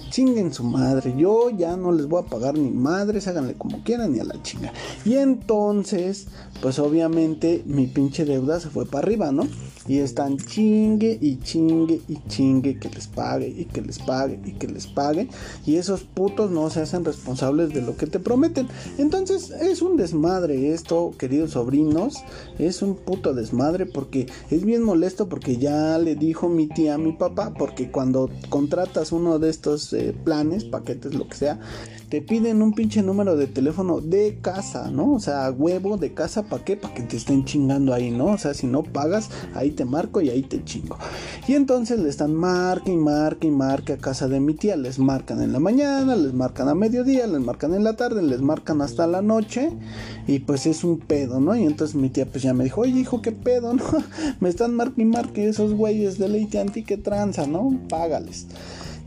Chinguen 0.09 0.53
su 0.53 0.65
madre, 0.65 1.15
yo 1.17 1.51
ya 1.51 1.77
no 1.77 1.93
les 1.93 2.07
voy 2.07 2.23
a 2.23 2.27
pagar 2.27 2.57
ni 2.57 2.71
madres, 2.71 3.29
háganle 3.29 3.55
como 3.55 3.83
quieran 3.85 4.13
ni 4.13 4.21
a 4.21 4.25
la 4.25 4.43
chinga. 4.43 4.73
Y 5.05 5.15
entonces, 5.15 6.29
pues 6.63 6.79
obviamente 6.79 7.63
mi 7.67 7.87
pinche 7.87 8.25
deuda 8.25 8.61
se 8.61 8.71
fue 8.71 8.87
para 8.87 9.07
arriba, 9.07 9.33
¿no? 9.33 9.47
Y 9.89 9.99
están 9.99 10.37
chingue 10.37 11.19
y 11.19 11.39
chingue 11.41 12.03
y 12.09 12.19
chingue 12.29 12.79
que 12.79 12.91
les 12.91 13.07
pague 13.07 13.49
y 13.49 13.65
que 13.65 13.81
les 13.81 13.99
pague 13.99 14.39
y 14.45 14.53
que 14.53 14.69
les 14.69 14.87
pague. 14.87 15.29
Y 15.65 15.77
esos 15.77 16.03
putos 16.03 16.51
no 16.51 16.69
se 16.69 16.83
hacen 16.83 17.07
responsables 17.07 17.73
de 17.73 17.81
lo 17.81 17.97
que 17.97 18.07
te 18.07 18.21
prometen. 18.21 18.69
Entonces 18.99 19.51
es 19.51 19.81
un 19.81 19.97
desmadre 19.97 20.75
esto, 20.75 21.15
queridos 21.17 21.53
sobrinos. 21.53 22.17
Es 22.59 22.83
un 22.83 22.97
puto 22.97 23.33
desmadre 23.33 23.87
porque 23.87 24.27
es 24.51 24.63
bien 24.63 24.83
molesto 24.83 25.31
porque 25.31 25.57
ya 25.57 25.99
le 25.99 26.17
dijo 26.17 26.51
mi 26.51 26.67
tía 26.67 26.95
a 26.95 26.99
mi 26.99 27.13
papá. 27.13 27.55
Porque 27.57 27.91
cuando 27.91 28.29
contratas 28.51 29.11
uno 29.11 29.39
de 29.39 29.49
estos 29.49 29.95
planes, 30.25 30.65
paquetes, 30.65 31.15
lo 31.15 31.29
que 31.29 31.37
sea, 31.37 31.61
te 32.09 32.23
piden 32.23 32.63
un 32.63 32.73
pinche 32.73 33.03
número 33.03 33.37
de 33.37 33.47
teléfono 33.47 34.01
de 34.01 34.39
casa, 34.41 34.91
¿no? 34.91 35.13
O 35.13 35.21
sea, 35.21 35.51
huevo 35.51 35.99
de 35.99 36.15
casa, 36.15 36.45
¿para 36.45 36.65
qué? 36.65 36.77
Para 36.77 36.95
que 36.95 37.03
te 37.03 37.17
estén 37.17 37.45
chingando 37.45 37.93
ahí, 37.93 38.11
¿no? 38.11 38.27
O 38.27 38.39
sea, 38.39 38.55
si 38.55 38.67
no 38.67 38.83
pagas, 38.83 39.29
ahí 39.55 39.71
te 39.73 39.85
marco 39.85 40.23
y 40.23 40.31
ahí 40.31 40.43
te 40.43 40.65
chingo. 40.65 40.97
Y 41.47 41.55
entonces 41.55 41.99
le 41.99 42.09
están 42.09 42.35
marca 42.35 42.91
y 42.91 42.97
marca 42.97 43.47
y 43.47 43.51
marca 43.51 43.95
a 43.95 43.99
casa 43.99 44.27
de 44.29 44.41
mi 44.41 44.55
tía. 44.55 44.77
Les 44.77 44.99
marcan 44.99 45.43
en 45.43 45.53
la 45.53 45.61
mañana, 45.61 46.17
les 46.17 46.33
marcan 46.33 46.69
a 46.69 46.75
mediodía, 46.75 47.27
les 47.27 47.41
marcan 47.41 47.75
en 47.75 47.85
la 47.85 47.95
tarde, 47.95 48.23
les 48.23 48.41
marcan 48.41 48.81
hasta 48.81 49.07
la 49.07 49.21
noche. 49.21 49.71
Y 50.27 50.41
pues 50.41 50.67
es 50.67 50.85
un 50.85 50.99
pedo, 50.99 51.41
¿no? 51.41 51.57
Y 51.57 51.65
entonces 51.65 51.95
mi 51.95 52.09
tía 52.09 52.27
pues 52.27 52.43
ya 52.43 52.55
me 52.55 52.65
dijo, 52.65 52.81
oye 52.83 53.01
hijo, 53.01 53.21
¿qué 53.21 53.33
pedo, 53.33 53.75
no? 53.75 53.85
me 54.41 54.49
están 54.49 54.75
marca 54.75 55.01
y 55.01 55.05
marca 55.05 55.43
esos 55.43 55.75
güeyes 55.75 56.19
de 56.19 56.29
leite 56.29 56.59
anti 56.59 56.85
que 56.85 56.97
tranza, 56.97 57.47
¿no? 57.47 57.79
Págales. 57.89 58.47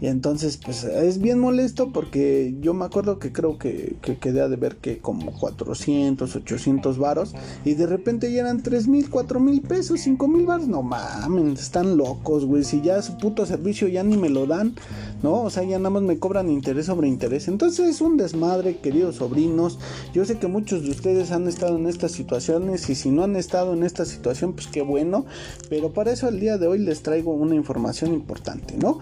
Y 0.02 0.08
entonces, 0.08 0.58
pues 0.58 0.84
es 0.84 1.22
bien 1.22 1.38
molesto 1.38 1.92
porque 1.94 2.56
yo 2.60 2.74
me 2.74 2.86
acuerdo 2.86 3.20
que 3.20 3.32
creo 3.32 3.60
que, 3.60 3.98
que 4.02 4.18
quedé 4.18 4.50
de 4.50 4.56
ver 4.56 4.78
que 4.78 4.98
como 4.98 5.32
400, 5.32 6.36
800 6.36 6.98
varos. 6.98 7.36
Y 7.64 7.76
de 7.76 7.86
repente 7.86 8.34
ya 8.34 8.42
eran 8.42 8.64
3 8.64 8.88
mil, 8.88 9.12
4 9.12 9.40
mil 9.40 9.62
pesos, 9.62 10.00
5 10.02 10.28
mil 10.28 10.48
varos. 10.48 10.68
No 10.68 10.82
mames, 10.82 11.62
están 11.62 11.98
locos, 11.98 12.46
güey. 12.46 12.64
Si 12.64 12.82
ya 12.82 13.00
su 13.04 13.16
puto 13.18 13.46
servicio 13.46 13.88
ya 13.88 14.02
ni 14.02 14.18
me 14.18 14.30
lo 14.30 14.48
dan, 14.48 14.74
¿no? 15.22 15.44
O 15.44 15.52
sea, 15.52 15.62
ya 15.62 15.78
nada 15.78 15.92
más 15.92 16.02
me 16.02 16.18
cobran 16.18 16.50
interés 16.50 16.88
sobre 16.88 17.08
interés. 17.08 17.48
Entonces 17.48 17.88
es 17.88 18.02
un 18.02 18.18
desmadre, 18.18 18.78
queridos 18.78 19.18
sobrinos. 19.18 19.78
Yo 20.16 20.26
sé 20.26 20.40
que 20.40 20.48
muchos 20.48 20.84
de 20.84 20.90
ustedes 20.90 21.30
han 21.32 21.48
estado 21.48 21.78
en 21.78 21.86
estas 21.86 22.12
situaciones. 22.12 22.90
Y 22.90 22.96
si 22.96 23.12
no 23.12 23.24
han 23.24 23.36
estado 23.36 23.74
en 23.74 23.84
esta 23.84 24.06
situación, 24.06 24.54
pues 24.54 24.66
qué 24.66 24.82
bueno. 24.82 25.26
Pero 25.70 25.92
para 25.94 26.12
eso 26.12 26.28
el 26.28 26.40
día 26.40 26.58
de 26.58 26.66
hoy 26.66 26.80
les 26.80 27.04
traigo 27.04 27.34
una 27.34 27.54
información 27.54 28.14
importante, 28.16 28.76
¿no? 28.80 28.98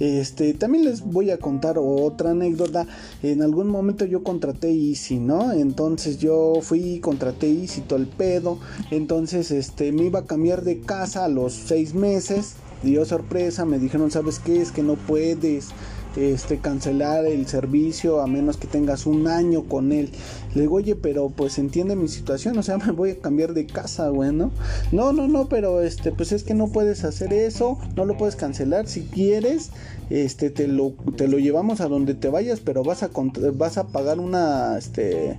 Este 0.00 0.39
este, 0.40 0.54
también 0.54 0.86
les 0.86 1.02
voy 1.02 1.30
a 1.30 1.38
contar 1.38 1.76
otra 1.78 2.30
anécdota. 2.30 2.86
En 3.22 3.42
algún 3.42 3.68
momento 3.68 4.06
yo 4.06 4.22
contraté 4.22 4.70
Easy, 4.70 5.18
¿no? 5.18 5.52
Entonces 5.52 6.18
yo 6.18 6.54
fui, 6.62 6.98
contraté 7.00 7.50
Easy 7.50 7.82
todo 7.82 7.98
el 7.98 8.06
pedo. 8.06 8.58
Entonces, 8.90 9.50
este, 9.50 9.92
me 9.92 10.04
iba 10.04 10.20
a 10.20 10.24
cambiar 10.24 10.62
de 10.62 10.80
casa 10.80 11.26
a 11.26 11.28
los 11.28 11.52
seis 11.52 11.94
meses. 11.94 12.54
Dio 12.82 13.04
sorpresa, 13.04 13.66
me 13.66 13.78
dijeron, 13.78 14.10
¿sabes 14.10 14.38
qué? 14.38 14.62
Es 14.62 14.72
que 14.72 14.82
no 14.82 14.94
puedes 14.94 15.68
este, 16.16 16.58
cancelar 16.58 17.26
el 17.26 17.46
servicio 17.46 18.20
a 18.20 18.26
menos 18.26 18.56
que 18.56 18.66
tengas 18.66 19.06
un 19.06 19.28
año 19.28 19.64
con 19.64 19.92
él. 19.92 20.10
Le 20.54 20.62
digo, 20.62 20.76
oye, 20.76 20.96
pero 20.96 21.30
pues 21.30 21.58
entiende 21.58 21.96
mi 21.96 22.08
situación, 22.08 22.58
o 22.58 22.62
sea, 22.62 22.78
me 22.86 22.92
voy 22.92 23.10
a 23.10 23.18
cambiar 23.18 23.54
de 23.54 23.66
casa, 23.66 24.08
güey, 24.08 24.32
¿no? 24.32 24.50
No, 24.92 25.12
no, 25.12 25.48
pero 25.48 25.82
este, 25.82 26.12
pues 26.12 26.32
es 26.32 26.42
que 26.42 26.54
no 26.54 26.68
puedes 26.68 27.04
hacer 27.04 27.32
eso, 27.32 27.78
no 27.96 28.04
lo 28.04 28.16
puedes 28.16 28.36
cancelar. 28.36 28.88
Si 28.88 29.02
quieres, 29.02 29.70
este, 30.10 30.50
te 30.50 30.66
lo, 30.66 30.94
te 31.16 31.28
lo 31.28 31.38
llevamos 31.38 31.80
a 31.80 31.88
donde 31.88 32.14
te 32.14 32.28
vayas, 32.28 32.60
pero 32.60 32.82
vas 32.82 33.02
a, 33.02 33.10
vas 33.54 33.78
a 33.78 33.88
pagar 33.88 34.18
una, 34.18 34.76
este, 34.78 35.36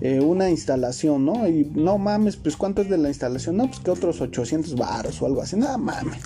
eh, 0.00 0.20
una 0.20 0.50
instalación, 0.50 1.24
¿no? 1.24 1.48
Y 1.48 1.70
no 1.74 1.98
mames, 1.98 2.36
pues 2.36 2.56
cuánto 2.56 2.82
es 2.82 2.90
de 2.90 2.98
la 2.98 3.08
instalación, 3.08 3.56
no, 3.56 3.68
pues 3.68 3.80
que 3.80 3.90
otros 3.90 4.20
800 4.20 4.74
baros 4.74 5.22
o 5.22 5.26
algo 5.26 5.40
así, 5.40 5.56
nada 5.56 5.78
mames. 5.78 6.20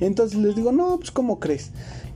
Entonces 0.00 0.38
les 0.38 0.56
digo, 0.56 0.72
no, 0.72 0.96
pues 0.98 1.10
¿cómo 1.10 1.38
crees? 1.38 1.70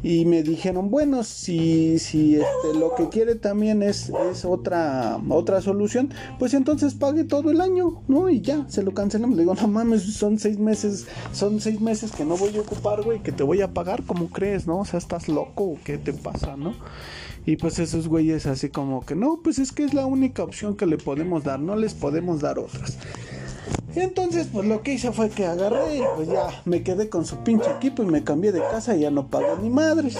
Y 0.04 0.26
me 0.26 0.42
dijeron 0.42 0.90
bueno 0.90 1.24
si 1.24 1.98
si 1.98 2.34
este, 2.34 2.78
lo 2.78 2.94
que 2.94 3.08
quiere 3.08 3.36
también 3.36 3.82
es, 3.82 4.12
es 4.30 4.44
otra 4.44 5.18
otra 5.30 5.62
solución 5.62 6.12
pues 6.38 6.52
entonces 6.52 6.92
pague 6.92 7.24
todo 7.24 7.50
el 7.50 7.62
año 7.62 8.02
no 8.06 8.28
y 8.28 8.42
ya 8.42 8.68
se 8.68 8.82
lo 8.82 8.92
cancelamos 8.92 9.34
le 9.34 9.44
digo 9.44 9.54
no 9.54 9.66
mames 9.66 10.02
son 10.02 10.38
seis 10.38 10.58
meses 10.58 11.06
son 11.32 11.58
seis 11.58 11.80
meses 11.80 12.12
que 12.12 12.26
no 12.26 12.36
voy 12.36 12.54
a 12.54 12.60
ocupar 12.60 13.02
güey 13.02 13.22
que 13.22 13.32
te 13.32 13.42
voy 13.42 13.62
a 13.62 13.72
pagar 13.72 14.02
como 14.02 14.28
crees 14.28 14.66
no 14.66 14.80
o 14.80 14.84
sea 14.84 14.98
estás 14.98 15.26
loco 15.26 15.78
qué 15.84 15.96
te 15.96 16.12
pasa 16.12 16.54
no 16.54 16.74
y 17.46 17.56
pues 17.56 17.78
esos 17.78 18.06
güeyes 18.06 18.44
así 18.44 18.68
como 18.68 19.06
que 19.06 19.14
no 19.14 19.40
pues 19.42 19.58
es 19.58 19.72
que 19.72 19.84
es 19.84 19.94
la 19.94 20.04
única 20.04 20.44
opción 20.44 20.76
que 20.76 20.84
le 20.84 20.98
podemos 20.98 21.44
dar 21.44 21.60
no 21.60 21.76
les 21.76 21.94
podemos 21.94 22.42
dar 22.42 22.58
otras 22.58 22.98
entonces, 23.96 24.48
pues 24.52 24.66
lo 24.66 24.82
que 24.82 24.94
hice 24.94 25.12
fue 25.12 25.30
que 25.30 25.46
agarré 25.46 25.98
y 25.98 26.02
pues 26.16 26.28
ya 26.28 26.62
me 26.64 26.82
quedé 26.82 27.08
con 27.08 27.24
su 27.24 27.36
pinche 27.38 27.70
equipo 27.70 28.02
y 28.02 28.06
me 28.06 28.24
cambié 28.24 28.52
de 28.52 28.60
casa 28.60 28.96
y 28.96 29.00
ya 29.00 29.10
no 29.10 29.28
pago 29.28 29.56
ni 29.62 29.70
madres. 29.70 30.16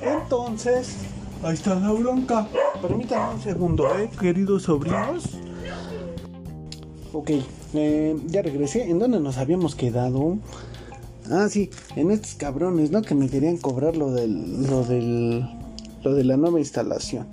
Entonces, 0.00 0.94
ahí 1.42 1.54
está 1.54 1.74
la 1.74 1.92
bronca. 1.92 2.46
Permítanme 2.80 3.34
un 3.34 3.42
segundo, 3.42 3.98
eh, 3.98 4.10
queridos 4.18 4.64
sobrinos. 4.64 5.24
Ok, 7.12 7.30
eh, 7.74 8.16
ya 8.26 8.42
regresé. 8.42 8.88
¿En 8.88 8.98
dónde 8.98 9.18
nos 9.18 9.38
habíamos 9.38 9.74
quedado? 9.74 10.38
Ah, 11.30 11.48
sí, 11.48 11.70
en 11.96 12.10
estos 12.10 12.34
cabrones, 12.34 12.90
¿no? 12.90 13.02
Que 13.02 13.14
me 13.14 13.28
querían 13.28 13.56
cobrar 13.56 13.96
lo 13.96 14.12
del, 14.12 14.64
lo 14.68 14.84
del, 14.84 15.48
lo 16.02 16.14
de 16.14 16.24
la 16.24 16.36
nueva 16.36 16.60
instalación. 16.60 17.26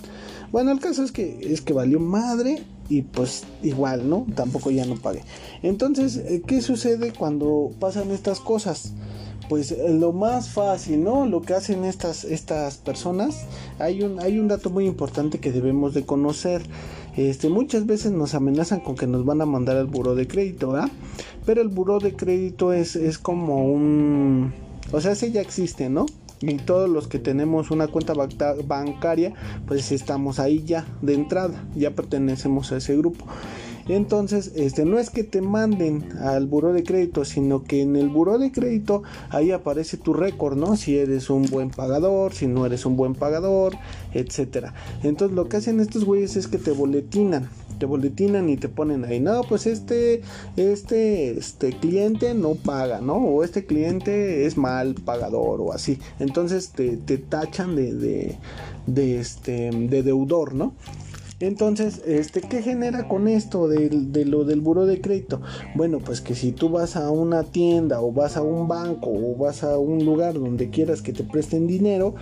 Bueno, 0.50 0.72
el 0.72 0.80
caso 0.80 1.04
es 1.04 1.12
que 1.12 1.38
es 1.42 1.60
que 1.60 1.72
valió 1.72 2.00
madre 2.00 2.62
y 2.88 3.02
pues 3.02 3.44
igual, 3.62 4.08
¿no? 4.08 4.26
Tampoco 4.34 4.70
ya 4.70 4.84
no 4.86 4.96
pagué. 4.96 5.22
Entonces, 5.62 6.16
eh, 6.16 6.42
¿qué 6.46 6.62
sucede 6.62 7.12
cuando 7.12 7.70
pasan 7.78 8.10
estas 8.10 8.40
cosas? 8.40 8.92
Pues 9.48 9.72
eh, 9.72 9.88
lo 9.90 10.12
más 10.12 10.50
fácil, 10.50 11.02
¿no? 11.02 11.26
Lo 11.26 11.42
que 11.42 11.54
hacen 11.54 11.84
estas, 11.84 12.24
estas 12.24 12.78
personas, 12.78 13.46
hay 13.78 14.02
un, 14.02 14.20
hay 14.20 14.38
un 14.38 14.48
dato 14.48 14.70
muy 14.70 14.86
importante 14.86 15.38
que 15.38 15.52
debemos 15.52 15.94
de 15.94 16.04
conocer. 16.04 16.62
Este, 17.16 17.48
muchas 17.48 17.86
veces 17.86 18.12
nos 18.12 18.34
amenazan 18.34 18.80
con 18.80 18.94
que 18.94 19.06
nos 19.06 19.24
van 19.24 19.40
a 19.40 19.46
mandar 19.46 19.76
al 19.76 19.86
buro 19.86 20.14
de 20.14 20.28
crédito, 20.28 20.72
¿verdad? 20.72 20.90
Pero 21.44 21.62
el 21.62 21.68
buro 21.68 21.98
de 21.98 22.14
crédito 22.14 22.72
es, 22.72 22.96
es 22.96 23.18
como 23.18 23.64
un... 23.64 24.52
O 24.92 25.00
sea, 25.00 25.12
ese 25.12 25.32
ya 25.32 25.40
existe, 25.40 25.88
¿no? 25.90 26.06
Y 26.40 26.56
todos 26.56 26.88
los 26.88 27.08
que 27.08 27.18
tenemos 27.18 27.70
una 27.70 27.88
cuenta 27.88 28.14
bancaria 28.66 29.34
pues 29.66 29.92
estamos 29.92 30.38
ahí 30.38 30.62
ya 30.64 30.86
de 31.02 31.14
entrada 31.14 31.64
ya 31.74 31.90
pertenecemos 31.92 32.72
a 32.72 32.76
ese 32.76 32.96
grupo 32.96 33.24
entonces, 33.88 34.52
este 34.54 34.84
no 34.84 34.98
es 34.98 35.08
que 35.08 35.24
te 35.24 35.40
manden 35.40 36.12
al 36.20 36.46
buro 36.46 36.74
de 36.74 36.84
crédito, 36.84 37.24
sino 37.24 37.64
que 37.64 37.80
en 37.80 37.96
el 37.96 38.08
buro 38.10 38.38
de 38.38 38.52
crédito 38.52 39.02
ahí 39.30 39.50
aparece 39.50 39.96
tu 39.96 40.12
récord, 40.12 40.58
¿no? 40.58 40.76
Si 40.76 40.98
eres 40.98 41.30
un 41.30 41.44
buen 41.46 41.70
pagador, 41.70 42.34
si 42.34 42.46
no 42.46 42.66
eres 42.66 42.84
un 42.84 42.96
buen 42.96 43.14
pagador, 43.14 43.76
etcétera. 44.12 44.74
Entonces, 45.02 45.34
lo 45.34 45.48
que 45.48 45.56
hacen 45.56 45.80
estos 45.80 46.04
güeyes 46.04 46.36
es 46.36 46.48
que 46.48 46.58
te 46.58 46.70
boletinan 46.70 47.48
te 47.78 47.86
boletinan 47.86 48.48
y 48.48 48.56
te 48.56 48.68
ponen 48.68 49.04
ahí, 49.04 49.20
no, 49.20 49.42
pues 49.42 49.66
este, 49.66 50.22
este, 50.56 51.38
este 51.38 51.70
cliente 51.70 52.34
no 52.34 52.54
paga, 52.54 53.00
¿no? 53.00 53.14
O 53.14 53.44
este 53.44 53.64
cliente 53.64 54.46
es 54.46 54.56
mal 54.56 54.94
pagador 54.94 55.60
o 55.60 55.72
así. 55.72 55.98
Entonces 56.18 56.70
te, 56.70 56.96
te 56.96 57.18
tachan 57.18 57.76
de, 57.76 57.94
de, 57.94 58.38
de, 58.86 59.20
este, 59.20 59.70
de 59.70 60.02
deudor, 60.02 60.54
¿no? 60.54 60.74
Entonces, 61.40 62.02
este, 62.04 62.40
¿qué 62.40 62.62
genera 62.62 63.06
con 63.06 63.28
esto 63.28 63.68
de, 63.68 63.90
lo 64.24 64.44
del 64.44 64.60
buro 64.60 64.86
de 64.86 65.00
crédito? 65.00 65.40
Bueno, 65.76 66.00
pues 66.00 66.20
que 66.20 66.34
si 66.34 66.50
tú 66.50 66.68
vas 66.68 66.96
a 66.96 67.12
una 67.12 67.44
tienda 67.44 68.00
o 68.00 68.10
vas 68.10 68.36
a 68.36 68.42
un 68.42 68.66
banco 68.66 69.10
o 69.10 69.36
vas 69.36 69.62
a 69.62 69.78
un 69.78 70.04
lugar 70.04 70.34
donde 70.34 70.70
quieras 70.70 71.00
que 71.00 71.12
te 71.12 71.22
presten 71.22 71.68
dinero, 71.68 72.16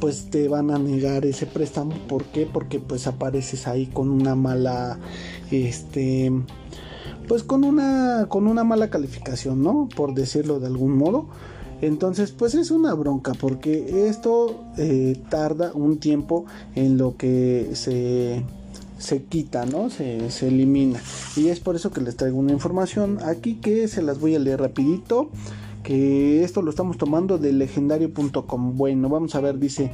pues 0.00 0.30
te 0.30 0.48
van 0.48 0.70
a 0.70 0.78
negar 0.78 1.26
ese 1.26 1.44
préstamo. 1.44 1.92
¿Por 2.08 2.24
qué? 2.24 2.48
Porque 2.50 2.80
pues 2.80 3.06
apareces 3.06 3.68
ahí 3.68 3.86
con 3.88 4.08
una 4.08 4.34
mala, 4.34 4.98
este, 5.50 6.32
pues 7.28 7.42
con 7.42 7.64
una, 7.64 8.24
con 8.30 8.46
una 8.46 8.64
mala 8.64 8.88
calificación, 8.88 9.62
¿no? 9.62 9.86
Por 9.94 10.14
decirlo 10.14 10.60
de 10.60 10.68
algún 10.68 10.96
modo. 10.96 11.28
Entonces, 11.82 12.30
pues 12.30 12.54
es 12.54 12.70
una 12.70 12.94
bronca 12.94 13.32
porque 13.38 14.08
esto 14.08 14.64
eh, 14.78 15.20
tarda 15.28 15.72
un 15.74 15.98
tiempo 15.98 16.46
en 16.76 16.96
lo 16.96 17.16
que 17.16 17.70
se 17.72 18.44
se 19.02 19.24
quita, 19.24 19.66
¿no? 19.66 19.90
Se, 19.90 20.30
se, 20.30 20.48
elimina. 20.48 21.00
Y 21.36 21.48
es 21.48 21.60
por 21.60 21.76
eso 21.76 21.90
que 21.90 22.00
les 22.00 22.16
traigo 22.16 22.38
una 22.38 22.52
información 22.52 23.18
aquí 23.24 23.56
que 23.56 23.88
se 23.88 24.02
las 24.02 24.20
voy 24.20 24.34
a 24.34 24.38
leer 24.38 24.60
rapidito. 24.60 25.30
Que 25.82 26.44
esto 26.44 26.62
lo 26.62 26.70
estamos 26.70 26.96
tomando 26.96 27.38
de 27.38 27.52
legendario.com. 27.52 28.76
Bueno, 28.76 29.08
vamos 29.08 29.34
a 29.34 29.40
ver, 29.40 29.58
dice, 29.58 29.92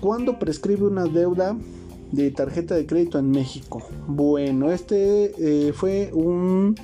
¿cuándo 0.00 0.38
prescribe 0.38 0.86
una 0.86 1.04
deuda 1.04 1.56
de 2.12 2.30
tarjeta 2.30 2.74
de 2.74 2.84
crédito 2.84 3.18
en 3.18 3.30
México? 3.30 3.82
Bueno, 4.06 4.70
este 4.70 5.32
eh, 5.38 5.72
fue 5.72 6.10
un 6.12 6.74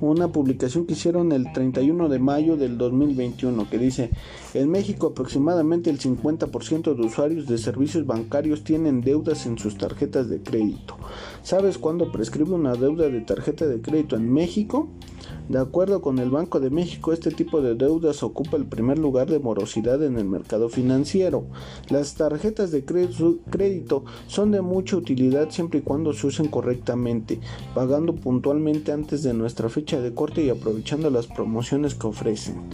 una 0.00 0.28
publicación 0.28 0.86
que 0.86 0.94
hicieron 0.94 1.32
el 1.32 1.52
31 1.52 2.08
de 2.08 2.18
mayo 2.18 2.56
del 2.56 2.78
2021 2.78 3.68
que 3.68 3.78
dice, 3.78 4.10
en 4.54 4.70
México 4.70 5.08
aproximadamente 5.08 5.90
el 5.90 5.98
50% 5.98 6.94
de 6.94 7.06
usuarios 7.06 7.46
de 7.46 7.58
servicios 7.58 8.06
bancarios 8.06 8.64
tienen 8.64 9.00
deudas 9.00 9.46
en 9.46 9.58
sus 9.58 9.76
tarjetas 9.76 10.28
de 10.28 10.40
crédito. 10.40 10.96
¿Sabes 11.42 11.78
cuándo 11.78 12.10
prescribe 12.12 12.52
una 12.52 12.74
deuda 12.74 13.08
de 13.08 13.20
tarjeta 13.20 13.66
de 13.66 13.80
crédito 13.80 14.16
en 14.16 14.32
México? 14.32 14.88
De 15.50 15.58
acuerdo 15.58 16.00
con 16.00 16.20
el 16.20 16.30
Banco 16.30 16.60
de 16.60 16.70
México, 16.70 17.12
este 17.12 17.32
tipo 17.32 17.60
de 17.60 17.74
deudas 17.74 18.22
ocupa 18.22 18.56
el 18.56 18.66
primer 18.66 19.00
lugar 19.00 19.28
de 19.28 19.40
morosidad 19.40 20.00
en 20.04 20.16
el 20.16 20.24
mercado 20.24 20.68
financiero. 20.68 21.44
Las 21.88 22.14
tarjetas 22.14 22.70
de 22.70 22.84
crédito 22.84 24.04
son 24.28 24.52
de 24.52 24.60
mucha 24.60 24.96
utilidad 24.96 25.50
siempre 25.50 25.80
y 25.80 25.82
cuando 25.82 26.12
se 26.12 26.28
usen 26.28 26.46
correctamente, 26.46 27.40
pagando 27.74 28.14
puntualmente 28.14 28.92
antes 28.92 29.24
de 29.24 29.34
nuestra 29.34 29.68
fecha 29.68 30.00
de 30.00 30.14
corte 30.14 30.44
y 30.44 30.50
aprovechando 30.50 31.10
las 31.10 31.26
promociones 31.26 31.96
que 31.96 32.06
ofrecen. 32.06 32.68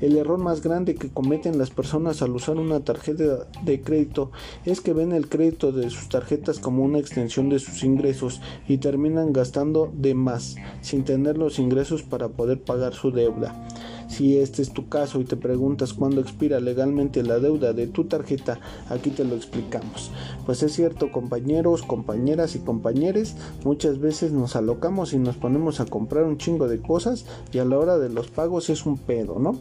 El 0.00 0.16
error 0.16 0.38
más 0.38 0.62
grande 0.62 0.94
que 0.94 1.10
cometen 1.10 1.58
las 1.58 1.70
personas 1.70 2.22
al 2.22 2.30
usar 2.30 2.56
una 2.56 2.80
tarjeta 2.80 3.46
de 3.64 3.80
crédito 3.82 4.30
es 4.64 4.80
que 4.80 4.94
ven 4.94 5.12
el 5.12 5.28
crédito 5.28 5.72
de 5.72 5.90
sus 5.90 6.08
tarjetas 6.08 6.58
como 6.58 6.82
una 6.82 6.98
extensión 6.98 7.48
de 7.50 7.58
sus 7.58 7.84
ingresos 7.84 8.40
y 8.66 8.78
terminan 8.78 9.32
gastando 9.32 9.92
de 9.94 10.14
más 10.14 10.56
sin 10.80 11.04
tener 11.04 11.36
los 11.36 11.58
ingresos 11.58 12.02
para 12.02 12.28
poder 12.28 12.62
pagar 12.62 12.94
su 12.94 13.10
deuda. 13.10 13.66
Si 14.10 14.36
este 14.38 14.60
es 14.60 14.72
tu 14.72 14.88
caso 14.88 15.20
y 15.20 15.24
te 15.24 15.36
preguntas 15.36 15.94
cuándo 15.94 16.20
expira 16.20 16.58
legalmente 16.58 17.22
la 17.22 17.38
deuda 17.38 17.72
de 17.72 17.86
tu 17.86 18.04
tarjeta, 18.04 18.58
aquí 18.88 19.10
te 19.10 19.24
lo 19.24 19.36
explicamos. 19.36 20.10
Pues 20.44 20.64
es 20.64 20.72
cierto, 20.72 21.12
compañeros, 21.12 21.82
compañeras 21.82 22.56
y 22.56 22.58
compañeros, 22.58 23.36
muchas 23.64 24.00
veces 24.00 24.32
nos 24.32 24.56
alocamos 24.56 25.12
y 25.12 25.18
nos 25.18 25.36
ponemos 25.36 25.78
a 25.78 25.86
comprar 25.86 26.24
un 26.24 26.38
chingo 26.38 26.66
de 26.66 26.80
cosas 26.80 27.24
y 27.52 27.58
a 27.58 27.64
la 27.64 27.78
hora 27.78 27.98
de 27.98 28.08
los 28.08 28.28
pagos 28.28 28.68
es 28.68 28.84
un 28.84 28.98
pedo, 28.98 29.38
¿no? 29.38 29.56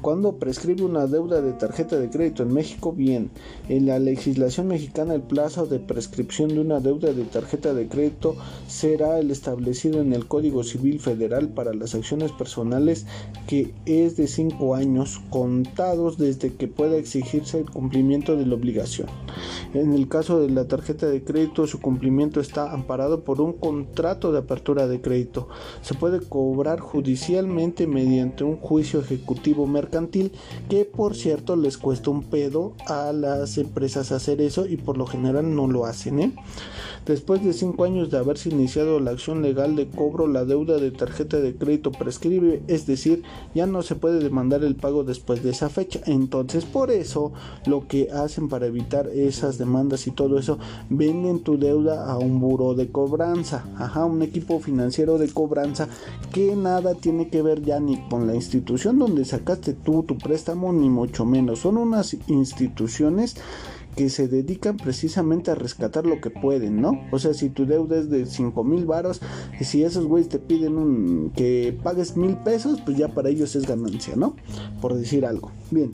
Cuando 0.00 0.36
prescribe 0.36 0.82
una 0.82 1.06
deuda 1.06 1.42
de 1.42 1.52
tarjeta 1.52 1.96
de 1.96 2.10
crédito 2.10 2.42
en 2.42 2.52
México, 2.52 2.92
bien, 2.92 3.30
en 3.68 3.86
la 3.86 3.98
legislación 3.98 4.68
mexicana 4.68 5.14
el 5.14 5.22
plazo 5.22 5.66
de 5.66 5.78
prescripción 5.78 6.48
de 6.48 6.60
una 6.60 6.80
deuda 6.80 7.12
de 7.12 7.24
tarjeta 7.24 7.74
de 7.74 7.88
crédito 7.88 8.34
será 8.66 9.18
el 9.18 9.30
establecido 9.30 10.00
en 10.00 10.12
el 10.12 10.26
Código 10.26 10.64
Civil 10.64 10.98
Federal 10.98 11.50
para 11.50 11.74
las 11.74 11.94
acciones 11.94 12.32
personales 12.32 13.06
que 13.46 13.74
es 13.86 14.16
de 14.16 14.26
5 14.26 14.74
años 14.74 15.20
contados 15.30 16.18
desde 16.18 16.54
que 16.54 16.68
pueda 16.68 16.96
exigirse 16.96 17.58
el 17.58 17.70
cumplimiento 17.70 18.36
de 18.36 18.46
la 18.46 18.54
obligación. 18.54 19.08
En 19.74 19.92
el 19.92 20.08
caso 20.08 20.40
de 20.40 20.50
la 20.50 20.66
tarjeta 20.66 21.06
de 21.06 21.22
crédito, 21.22 21.66
su 21.66 21.80
cumplimiento 21.80 22.40
está 22.40 22.72
amparado 22.72 23.24
por 23.24 23.40
un 23.40 23.52
contrato 23.52 24.32
de 24.32 24.38
apertura 24.38 24.86
de 24.86 25.00
crédito. 25.00 25.48
Se 25.80 25.94
puede 25.94 26.20
cobrar 26.20 26.80
judicialmente 26.80 27.86
mediante 27.86 28.44
un 28.44 28.56
juicio 28.56 29.00
ejecutivo 29.00 29.66
mercantil 29.66 30.32
que 30.68 30.84
por 30.84 31.14
cierto 31.14 31.56
les 31.56 31.78
cuesta 31.78 32.10
un 32.10 32.22
pedo 32.22 32.74
a 32.86 33.12
las 33.12 33.58
empresas 33.58 34.12
hacer 34.12 34.40
eso 34.40 34.66
y 34.66 34.76
por 34.76 34.96
lo 34.98 35.06
general 35.06 35.54
no 35.54 35.66
lo 35.66 35.86
hacen. 35.86 36.20
¿eh? 36.20 36.32
Después 37.06 37.44
de 37.44 37.52
5 37.52 37.82
años 37.84 38.10
de 38.10 38.18
haberse 38.18 38.48
iniciado 38.48 39.00
la 39.00 39.10
acción 39.10 39.42
legal 39.42 39.74
de 39.74 39.88
cobro, 39.88 40.28
la 40.28 40.44
deuda 40.44 40.76
de 40.76 40.92
tarjeta 40.92 41.40
de 41.40 41.54
crédito 41.54 41.90
prescribe, 41.90 42.62
es 42.68 42.86
decir, 42.86 43.24
ya 43.54 43.66
no 43.66 43.82
se 43.82 43.96
puede 43.96 44.20
demandar 44.20 44.62
el 44.62 44.76
pago 44.76 45.02
después 45.02 45.42
de 45.42 45.50
esa 45.50 45.68
fecha. 45.68 46.00
Entonces, 46.06 46.64
por 46.64 46.92
eso 46.92 47.32
lo 47.66 47.88
que 47.88 48.10
hacen 48.12 48.48
para 48.48 48.66
evitar 48.66 49.08
esas 49.08 49.58
demandas 49.58 50.06
y 50.06 50.12
todo 50.12 50.38
eso, 50.38 50.58
venden 50.90 51.40
tu 51.40 51.58
deuda 51.58 52.10
a 52.10 52.18
un 52.18 52.38
buro 52.38 52.74
de 52.74 52.92
cobranza, 52.92 53.64
ajá, 53.78 54.04
un 54.04 54.22
equipo 54.22 54.60
financiero 54.60 55.18
de 55.18 55.28
cobranza 55.28 55.88
que 56.32 56.54
nada 56.54 56.94
tiene 56.94 57.28
que 57.28 57.42
ver 57.42 57.62
ya 57.62 57.80
ni 57.80 57.96
con 58.08 58.28
la 58.28 58.36
institución 58.36 58.98
donde 58.98 59.24
sacaste 59.24 59.72
tú 59.72 60.04
tu 60.04 60.18
préstamo, 60.18 60.72
ni 60.72 60.88
mucho 60.88 61.24
menos. 61.24 61.60
Son 61.60 61.76
unas 61.76 62.16
instituciones 62.28 63.36
que 63.96 64.10
se 64.10 64.28
dedican 64.28 64.76
precisamente 64.76 65.50
a 65.50 65.54
rescatar 65.54 66.06
lo 66.06 66.20
que 66.20 66.30
pueden, 66.30 66.80
¿no? 66.80 67.00
O 67.10 67.18
sea, 67.18 67.34
si 67.34 67.50
tu 67.50 67.66
deuda 67.66 67.98
es 67.98 68.10
de 68.10 68.26
5 68.26 68.64
mil 68.64 68.86
varos, 68.86 69.20
y 69.60 69.64
si 69.64 69.84
esos 69.84 70.06
güeyes 70.06 70.28
te 70.28 70.38
piden 70.38 70.78
un, 70.78 71.32
que 71.34 71.76
pagues 71.82 72.16
mil 72.16 72.36
pesos, 72.36 72.80
pues 72.84 72.96
ya 72.96 73.08
para 73.08 73.28
ellos 73.28 73.54
es 73.54 73.66
ganancia, 73.66 74.16
¿no? 74.16 74.36
Por 74.80 74.94
decir 74.94 75.26
algo. 75.26 75.50
Bien. 75.70 75.92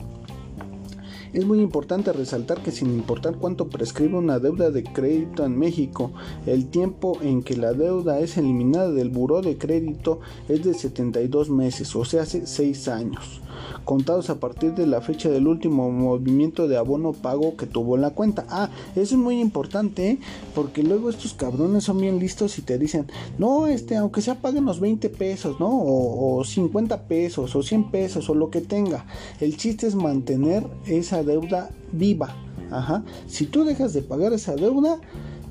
Es 1.31 1.45
muy 1.45 1.61
importante 1.61 2.11
resaltar 2.11 2.63
que 2.63 2.71
sin 2.71 2.89
importar 2.89 3.35
cuánto 3.35 3.69
prescribe 3.69 4.17
una 4.17 4.39
deuda 4.39 4.71
de 4.71 4.83
crédito 4.83 5.45
en 5.45 5.59
México, 5.59 6.11
el 6.47 6.67
tiempo 6.67 7.19
en 7.21 7.43
que 7.43 7.55
la 7.55 7.73
deuda 7.73 8.19
es 8.19 8.37
eliminada 8.37 8.91
del 8.91 9.11
buró 9.11 9.43
de 9.43 9.55
crédito 9.55 10.21
es 10.47 10.63
de 10.63 10.73
72 10.73 11.51
meses, 11.51 11.95
o 11.95 12.03
sea, 12.03 12.23
hace 12.23 12.47
6 12.47 12.87
años 12.87 13.41
contados 13.85 14.29
a 14.29 14.39
partir 14.39 14.73
de 14.73 14.87
la 14.87 15.01
fecha 15.01 15.29
del 15.29 15.47
último 15.47 15.91
movimiento 15.91 16.67
de 16.67 16.77
abono 16.77 17.13
pago 17.13 17.57
que 17.57 17.65
tuvo 17.65 17.97
la 17.97 18.11
cuenta. 18.11 18.45
Ah, 18.49 18.69
eso 18.95 19.15
es 19.15 19.21
muy 19.21 19.39
importante 19.39 20.11
¿eh? 20.11 20.19
porque 20.55 20.83
luego 20.83 21.09
estos 21.09 21.33
cabrones 21.33 21.83
son 21.83 21.99
bien 21.99 22.19
listos 22.19 22.57
y 22.59 22.61
te 22.61 22.77
dicen, 22.77 23.07
no, 23.37 23.67
este, 23.67 23.95
aunque 23.97 24.21
sea 24.21 24.35
paguen 24.35 24.65
los 24.65 24.79
20 24.79 25.09
pesos, 25.09 25.59
¿no? 25.59 25.69
O, 25.69 26.39
o 26.39 26.43
50 26.43 27.03
pesos 27.03 27.55
o 27.55 27.63
100 27.63 27.91
pesos 27.91 28.29
o 28.29 28.35
lo 28.35 28.49
que 28.49 28.61
tenga. 28.61 29.05
El 29.39 29.57
chiste 29.57 29.87
es 29.87 29.95
mantener 29.95 30.65
esa 30.85 31.23
deuda 31.23 31.69
viva. 31.91 32.35
Ajá. 32.71 33.03
Si 33.27 33.45
tú 33.45 33.63
dejas 33.63 33.93
de 33.93 34.01
pagar 34.01 34.33
esa 34.33 34.55
deuda, 34.55 34.99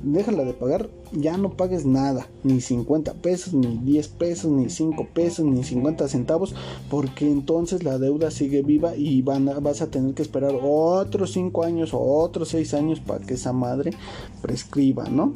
déjala 0.02 0.44
de 0.44 0.52
pagar, 0.52 0.88
ya 1.12 1.36
no 1.36 1.50
pagues 1.50 1.84
nada, 1.84 2.26
ni 2.44 2.60
50 2.60 3.14
pesos, 3.14 3.54
ni 3.54 3.78
10 3.78 4.08
pesos, 4.08 4.50
ni 4.50 4.70
5 4.70 5.08
pesos, 5.14 5.44
ni 5.44 5.64
50 5.64 6.08
centavos, 6.08 6.54
porque 6.90 7.30
entonces 7.30 7.82
la 7.82 7.98
deuda 7.98 8.30
sigue 8.30 8.62
viva 8.62 8.96
y 8.96 9.22
van 9.22 9.48
vas 9.62 9.82
a 9.82 9.90
tener 9.90 10.14
que 10.14 10.22
esperar 10.22 10.54
otros 10.62 11.32
5 11.32 11.64
años 11.64 11.94
o 11.94 12.00
otros 12.00 12.48
6 12.48 12.74
años 12.74 13.00
para 13.00 13.24
que 13.24 13.34
esa 13.34 13.52
madre 13.52 13.92
prescriba, 14.42 15.08
¿no? 15.08 15.34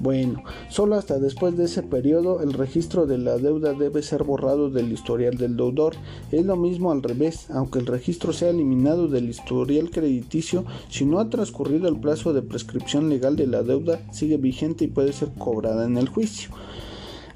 Bueno, 0.00 0.42
solo 0.70 0.94
hasta 0.94 1.18
después 1.18 1.58
de 1.58 1.64
ese 1.64 1.82
periodo 1.82 2.40
el 2.40 2.54
registro 2.54 3.04
de 3.04 3.18
la 3.18 3.36
deuda 3.36 3.74
debe 3.74 4.02
ser 4.02 4.24
borrado 4.24 4.70
del 4.70 4.90
historial 4.90 5.36
del 5.36 5.58
deudor. 5.58 5.94
Es 6.32 6.46
lo 6.46 6.56
mismo 6.56 6.90
al 6.90 7.02
revés, 7.02 7.50
aunque 7.50 7.80
el 7.80 7.86
registro 7.86 8.32
sea 8.32 8.48
eliminado 8.48 9.08
del 9.08 9.28
historial 9.28 9.90
crediticio, 9.90 10.64
si 10.88 11.04
no 11.04 11.20
ha 11.20 11.28
transcurrido 11.28 11.86
el 11.86 12.00
plazo 12.00 12.32
de 12.32 12.40
prescripción 12.40 13.10
legal 13.10 13.36
de 13.36 13.46
la 13.46 13.62
deuda, 13.62 14.00
sigue 14.10 14.38
vigente 14.38 14.84
y 14.84 14.88
puede 14.88 15.12
ser 15.12 15.32
cobrada 15.36 15.84
en 15.84 15.98
el 15.98 16.08
juicio. 16.08 16.48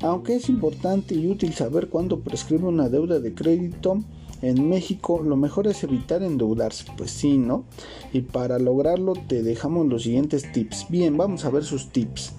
Aunque 0.00 0.37
es 0.37 0.48
importante 0.48 1.14
y 1.14 1.27
útil 1.27 1.53
saber 1.53 1.88
cuándo 1.88 2.20
prescribe 2.20 2.64
una 2.64 2.88
deuda 2.88 3.20
de 3.20 3.35
crédito, 3.35 4.03
en 4.44 4.68
México 4.68 5.22
lo 5.24 5.37
mejor 5.37 5.66
es 5.66 5.83
evitar 5.85 6.22
endeudarse, 6.22 6.85
pues 6.96 7.11
sí, 7.11 7.38
¿no? 7.38 7.64
Y 8.12 8.20
para 8.20 8.59
lograrlo 8.59 9.14
te 9.14 9.42
dejamos 9.42 9.87
los 9.87 10.02
siguientes 10.02 10.52
tips. 10.52 10.87
Bien, 10.90 11.16
vamos 11.16 11.44
a 11.44 11.50
ver 11.50 11.64
sus 11.64 11.90
tips. 11.90 12.33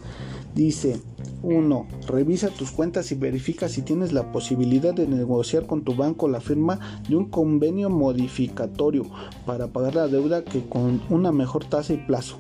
Dice 0.54 1.02
1. 1.42 1.88
Revisa 2.08 2.50
tus 2.50 2.72
cuentas 2.72 3.12
y 3.12 3.16
verifica 3.16 3.68
si 3.70 3.82
tienes 3.82 4.14
la 4.14 4.32
posibilidad 4.32 4.94
de 4.94 5.08
negociar 5.08 5.66
con 5.66 5.84
tu 5.84 5.96
banco 5.96 6.28
la 6.28 6.42
firma 6.42 7.02
de 7.10 7.16
un 7.16 7.26
convenio 7.26 7.90
modificatorio 7.90 9.06
para 9.46 9.68
pagar 9.68 9.96
la 9.96 10.08
deuda 10.08 10.46
que 10.46 10.64
con 10.64 11.02
una 11.10 11.32
mejor 11.32 11.66
tasa 11.66 11.94
y 11.94 11.98
plazo. 11.98 12.38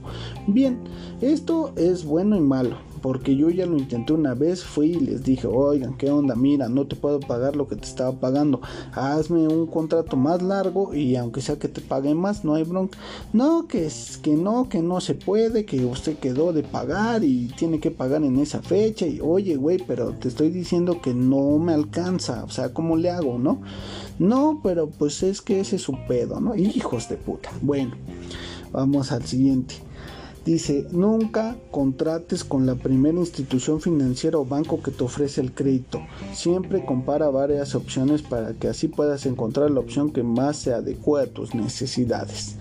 Bien, 0.48 0.80
esto 1.22 1.74
es 1.76 2.06
bueno 2.06 2.38
y 2.38 2.42
malo 2.42 2.78
porque 3.06 3.36
yo 3.36 3.52
ya 3.52 3.68
lo 3.68 3.78
intenté 3.78 4.14
una 4.14 4.34
vez, 4.34 4.64
fui 4.64 4.94
y 4.94 5.00
les 5.00 5.24
dije, 5.24 5.46
oigan, 5.46 5.96
¿qué 5.96 6.10
onda? 6.10 6.34
Mira, 6.34 6.70
no 6.70 6.88
te 6.88 6.96
puedo 6.96 7.20
pagar 7.20 7.56
lo 7.56 7.68
que 7.68 7.76
te 7.76 7.86
estaba 7.86 8.20
pagando, 8.20 8.62
hazme 8.94 9.48
un 9.48 9.68
contrato 9.68 10.18
más 10.18 10.42
largo 10.42 10.92
y 10.92 11.16
aunque 11.16 11.42
sea 11.42 11.60
que 11.60 11.68
te 11.68 11.82
pague 11.82 12.16
más, 12.16 12.44
no 12.44 12.56
hay 12.56 12.64
bronca. 12.64 12.98
No, 13.32 13.68
que, 13.68 13.86
es, 13.86 14.18
que 14.18 14.32
no, 14.32 14.70
que 14.70 14.82
no 14.82 15.02
se 15.02 15.14
puede, 15.14 15.66
que 15.66 15.86
usted 15.86 16.18
quedó 16.18 16.52
de 16.52 16.64
pagar 16.64 17.24
y 17.24 17.50
tiene 17.50 17.80
que 17.80 17.92
pagar 17.92 18.24
en 18.24 18.40
esa 18.40 18.64
fecha 18.64 19.06
y 19.06 19.20
oye, 19.22 19.56
güey, 19.56 19.78
pero 19.86 20.14
te 20.14 20.28
estoy 20.28 20.50
diciendo 20.50 21.00
que 21.00 21.14
no 21.14 21.60
me 21.60 21.76
alcanza, 21.76 22.44
o 22.44 22.50
sea, 22.50 22.74
¿cómo 22.74 22.98
le 22.98 23.12
hago, 23.12 23.38
no? 23.38 23.62
No, 24.18 24.62
pero 24.64 24.90
pues 24.90 25.22
es 25.22 25.44
que 25.44 25.60
ese 25.60 25.76
es 25.76 25.84
su 25.84 25.96
pedo, 26.08 26.42
¿no? 26.42 26.56
Hijos 26.56 27.08
de 27.08 27.18
puta. 27.18 27.52
Bueno, 27.62 27.92
vamos 28.72 29.12
al 29.12 29.28
siguiente. 29.28 29.76
Dice, 30.46 30.86
nunca 30.92 31.56
contrates 31.72 32.44
con 32.44 32.68
la 32.68 32.76
primera 32.76 33.18
institución 33.18 33.82
financiera 33.82 34.38
o 34.38 34.46
banco 34.46 34.84
que 34.84 34.92
te 34.92 35.04
ofrece 35.04 35.42
el 35.42 35.54
crédito. 35.54 36.02
Siempre 36.34 36.86
compara 36.86 37.30
varias 37.30 37.74
opciones 37.74 38.22
para 38.22 38.54
que 38.54 38.68
así 38.68 38.88
puedas 38.88 39.26
encontrar 39.26 39.72
la 39.72 39.80
opción 39.80 40.12
que 40.12 40.22
más 40.22 40.58
se 40.58 40.72
adecue 40.72 41.24
a 41.24 41.28
tus 41.28 41.56
necesidades. 41.56 42.58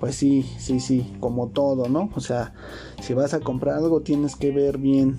Pues 0.00 0.14
sí, 0.14 0.46
sí, 0.58 0.80
sí, 0.80 1.12
como 1.20 1.48
todo, 1.48 1.90
¿no? 1.90 2.08
O 2.14 2.20
sea, 2.20 2.54
si 3.02 3.12
vas 3.12 3.34
a 3.34 3.40
comprar 3.40 3.76
algo 3.76 4.00
tienes 4.00 4.34
que 4.34 4.50
ver 4.50 4.78
bien 4.78 5.18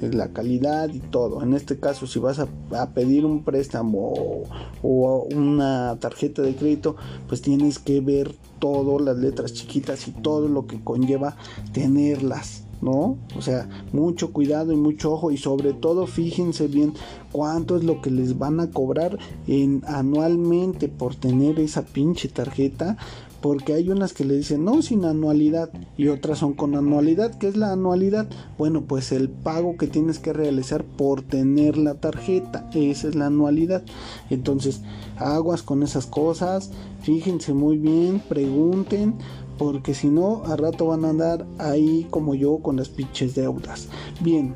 la 0.00 0.28
calidad 0.28 0.88
y 0.88 1.00
todo. 1.00 1.42
En 1.42 1.54
este 1.54 1.78
caso, 1.78 2.06
si 2.06 2.18
vas 2.18 2.38
a, 2.38 2.48
pedir 2.94 3.24
un 3.24 3.44
préstamo 3.44 4.44
o, 4.82 5.28
una 5.34 5.98
tarjeta 6.00 6.42
de 6.42 6.54
crédito, 6.54 6.96
pues 7.26 7.42
tienes 7.42 7.78
que 7.78 8.00
ver 8.00 8.34
todo, 8.58 8.98
las 8.98 9.16
letras 9.16 9.52
chiquitas 9.52 10.08
y 10.08 10.12
todo 10.12 10.48
lo 10.48 10.66
que 10.66 10.82
conlleva 10.82 11.36
tenerlas. 11.72 12.64
¿no? 12.80 13.18
O 13.36 13.42
sea, 13.42 13.68
mucho 13.92 14.32
cuidado 14.32 14.72
y 14.72 14.76
mucho 14.76 15.12
ojo 15.12 15.30
y 15.30 15.36
sobre 15.36 15.72
todo 15.72 16.06
fíjense 16.06 16.68
bien 16.68 16.94
cuánto 17.32 17.76
es 17.76 17.84
lo 17.84 18.00
que 18.00 18.10
les 18.10 18.38
van 18.38 18.60
a 18.60 18.70
cobrar 18.70 19.18
en 19.46 19.82
anualmente 19.86 20.88
por 20.88 21.16
tener 21.16 21.58
esa 21.58 21.82
pinche 21.82 22.28
tarjeta 22.28 22.96
porque 23.40 23.72
hay 23.72 23.88
unas 23.90 24.12
que 24.12 24.24
le 24.24 24.36
dicen 24.36 24.64
no 24.64 24.82
sin 24.82 25.04
anualidad 25.04 25.70
y 25.96 26.08
otras 26.08 26.38
son 26.38 26.54
con 26.54 26.74
anualidad. 26.74 27.38
¿Qué 27.38 27.48
es 27.48 27.56
la 27.56 27.72
anualidad? 27.72 28.28
Bueno, 28.58 28.82
pues 28.82 29.12
el 29.12 29.28
pago 29.28 29.76
que 29.76 29.86
tienes 29.86 30.18
que 30.18 30.32
realizar 30.32 30.84
por 30.84 31.22
tener 31.22 31.76
la 31.76 31.94
tarjeta, 31.94 32.68
esa 32.74 33.08
es 33.08 33.14
la 33.14 33.26
anualidad. 33.26 33.82
Entonces, 34.30 34.80
aguas 35.16 35.62
con 35.62 35.82
esas 35.82 36.06
cosas, 36.06 36.70
fíjense 37.02 37.54
muy 37.54 37.78
bien, 37.78 38.20
pregunten, 38.28 39.14
porque 39.56 39.94
si 39.94 40.08
no, 40.08 40.44
a 40.44 40.56
rato 40.56 40.86
van 40.86 41.04
a 41.04 41.10
andar 41.10 41.46
ahí 41.58 42.06
como 42.10 42.34
yo 42.34 42.58
con 42.58 42.76
las 42.76 42.88
pinches 42.88 43.34
deudas. 43.34 43.88
Bien, 44.20 44.54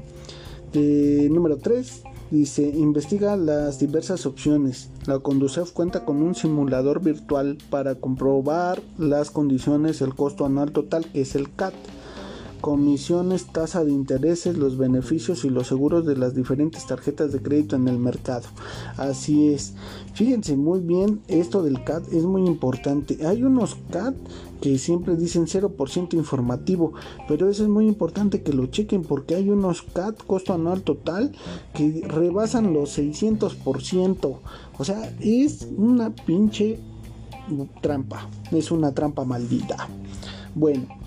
número 1.30 1.58
3, 1.58 2.02
Dice, 2.32 2.62
investiga 2.62 3.36
las 3.36 3.78
diversas 3.78 4.24
opciones. 4.24 4.88
La 5.04 5.18
Conducef 5.18 5.70
cuenta 5.72 6.06
con 6.06 6.22
un 6.22 6.34
simulador 6.34 7.02
virtual 7.02 7.58
para 7.68 7.96
comprobar 7.96 8.80
las 8.96 9.30
condiciones, 9.30 10.00
el 10.00 10.14
costo 10.14 10.46
anual 10.46 10.72
total, 10.72 11.04
que 11.12 11.20
es 11.20 11.34
el 11.34 11.54
CAT 11.54 11.74
comisiones, 12.62 13.46
tasa 13.46 13.84
de 13.84 13.90
intereses, 13.90 14.56
los 14.56 14.78
beneficios 14.78 15.44
y 15.44 15.50
los 15.50 15.66
seguros 15.66 16.06
de 16.06 16.16
las 16.16 16.34
diferentes 16.34 16.86
tarjetas 16.86 17.32
de 17.32 17.42
crédito 17.42 17.76
en 17.76 17.88
el 17.88 17.98
mercado. 17.98 18.44
Así 18.96 19.48
es. 19.48 19.74
Fíjense 20.14 20.56
muy 20.56 20.80
bien, 20.80 21.20
esto 21.26 21.62
del 21.62 21.82
CAT 21.84 22.10
es 22.12 22.22
muy 22.22 22.46
importante. 22.46 23.26
Hay 23.26 23.42
unos 23.42 23.76
CAT 23.90 24.14
que 24.60 24.78
siempre 24.78 25.16
dicen 25.16 25.46
0% 25.46 26.14
informativo, 26.14 26.92
pero 27.26 27.50
eso 27.50 27.64
es 27.64 27.68
muy 27.68 27.86
importante 27.86 28.42
que 28.42 28.52
lo 28.52 28.66
chequen 28.66 29.02
porque 29.02 29.34
hay 29.34 29.50
unos 29.50 29.82
CAT, 29.82 30.24
costo 30.24 30.54
anual 30.54 30.82
total, 30.82 31.32
que 31.74 32.04
rebasan 32.06 32.72
los 32.72 32.96
600%. 32.96 34.38
O 34.78 34.84
sea, 34.84 35.12
es 35.20 35.66
una 35.76 36.14
pinche 36.14 36.78
trampa, 37.80 38.28
es 38.52 38.70
una 38.70 38.92
trampa 38.92 39.24
maldita. 39.24 39.88
Bueno, 40.54 41.01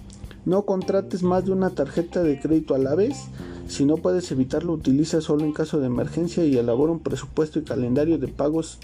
no 0.45 0.65
contrates 0.65 1.23
más 1.23 1.45
de 1.45 1.51
una 1.51 1.71
tarjeta 1.71 2.23
de 2.23 2.39
crédito 2.39 2.75
a 2.75 2.79
la 2.79 2.95
vez. 2.95 3.25
Si 3.67 3.85
no 3.85 3.97
puedes 3.97 4.31
evitarlo, 4.31 4.73
utiliza 4.73 5.21
solo 5.21 5.43
en 5.43 5.51
caso 5.51 5.79
de 5.79 5.87
emergencia 5.87 6.45
y 6.45 6.57
elabora 6.57 6.91
un 6.91 6.99
presupuesto 6.99 7.59
y 7.59 7.63
calendario 7.63 8.17
de 8.17 8.27
pagos 8.27 8.79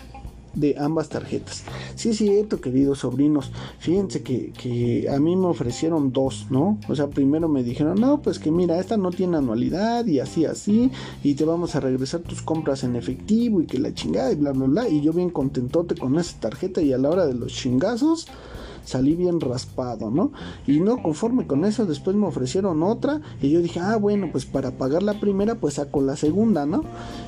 de 0.53 0.75
ambas 0.77 1.09
tarjetas. 1.09 1.63
Sí 1.95 2.09
es 2.09 2.17
cierto, 2.17 2.59
queridos 2.59 2.99
sobrinos. 2.99 3.51
Fíjense 3.79 4.21
que, 4.21 4.51
que, 4.51 5.07
a 5.09 5.19
mí 5.19 5.35
me 5.35 5.47
ofrecieron 5.47 6.11
dos, 6.11 6.47
¿no? 6.49 6.77
O 6.89 6.95
sea, 6.95 7.07
primero 7.07 7.47
me 7.47 7.63
dijeron, 7.63 7.99
no, 7.99 8.21
pues 8.21 8.39
que 8.39 8.51
mira, 8.51 8.79
esta 8.79 8.97
no 8.97 9.11
tiene 9.11 9.37
anualidad 9.37 10.05
y 10.05 10.19
así, 10.19 10.45
así, 10.45 10.91
y 11.23 11.35
te 11.35 11.45
vamos 11.45 11.75
a 11.75 11.79
regresar 11.79 12.21
tus 12.21 12.41
compras 12.41 12.83
en 12.83 12.95
efectivo 12.95 13.61
y 13.61 13.65
que 13.65 13.79
la 13.79 13.93
chingada 13.93 14.31
y 14.31 14.35
bla, 14.35 14.51
bla, 14.51 14.65
bla. 14.65 14.89
Y 14.89 15.01
yo 15.01 15.13
bien 15.13 15.29
contentote 15.29 15.95
con 15.95 16.17
esa 16.17 16.39
tarjeta 16.39 16.81
y 16.81 16.93
a 16.93 16.97
la 16.97 17.09
hora 17.09 17.25
de 17.25 17.33
los 17.33 17.53
chingazos 17.53 18.27
salí 18.83 19.15
bien 19.15 19.39
raspado, 19.39 20.09
¿no? 20.11 20.31
Y 20.67 20.79
no 20.79 21.01
conforme 21.01 21.47
con 21.47 21.65
eso, 21.65 21.85
después 21.85 22.15
me 22.15 22.27
ofrecieron 22.27 22.83
otra 22.83 23.21
y 23.41 23.49
yo 23.49 23.61
dije, 23.61 23.79
ah, 23.79 23.97
bueno, 23.97 24.29
pues 24.31 24.45
para 24.45 24.71
pagar 24.71 25.03
la 25.03 25.19
primera, 25.19 25.55
pues 25.55 25.75
saco 25.75 26.01
la 26.01 26.15
segunda, 26.15 26.65
¿no? 26.65 26.83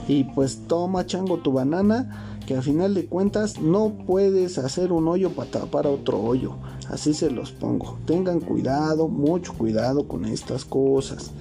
Y 0.08 0.26
pues 0.26 0.62
toma 0.68 1.06
chango 1.06 1.38
tu 1.38 1.52
banana, 1.54 2.38
que 2.46 2.56
al 2.56 2.64
final 2.64 2.94
de 2.94 3.06
cuentas 3.06 3.60
no 3.60 3.94
puedes 4.06 4.58
hacer 4.58 4.92
un 4.92 5.08
hoyo 5.08 5.32
para 5.32 5.50
tapar 5.50 5.88
otro 5.88 6.22
hoyo. 6.22 6.56
Así 6.90 7.14
se 7.14 7.32
los 7.32 7.52
pongo. 7.52 7.98
Tengan 8.06 8.40
cuidado, 8.42 9.08
mucho 9.08 9.54
cuidado 9.54 10.08
con 10.08 10.26
estas 10.26 10.66
cosas. 10.66 11.32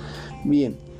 Bien. 0.44 0.91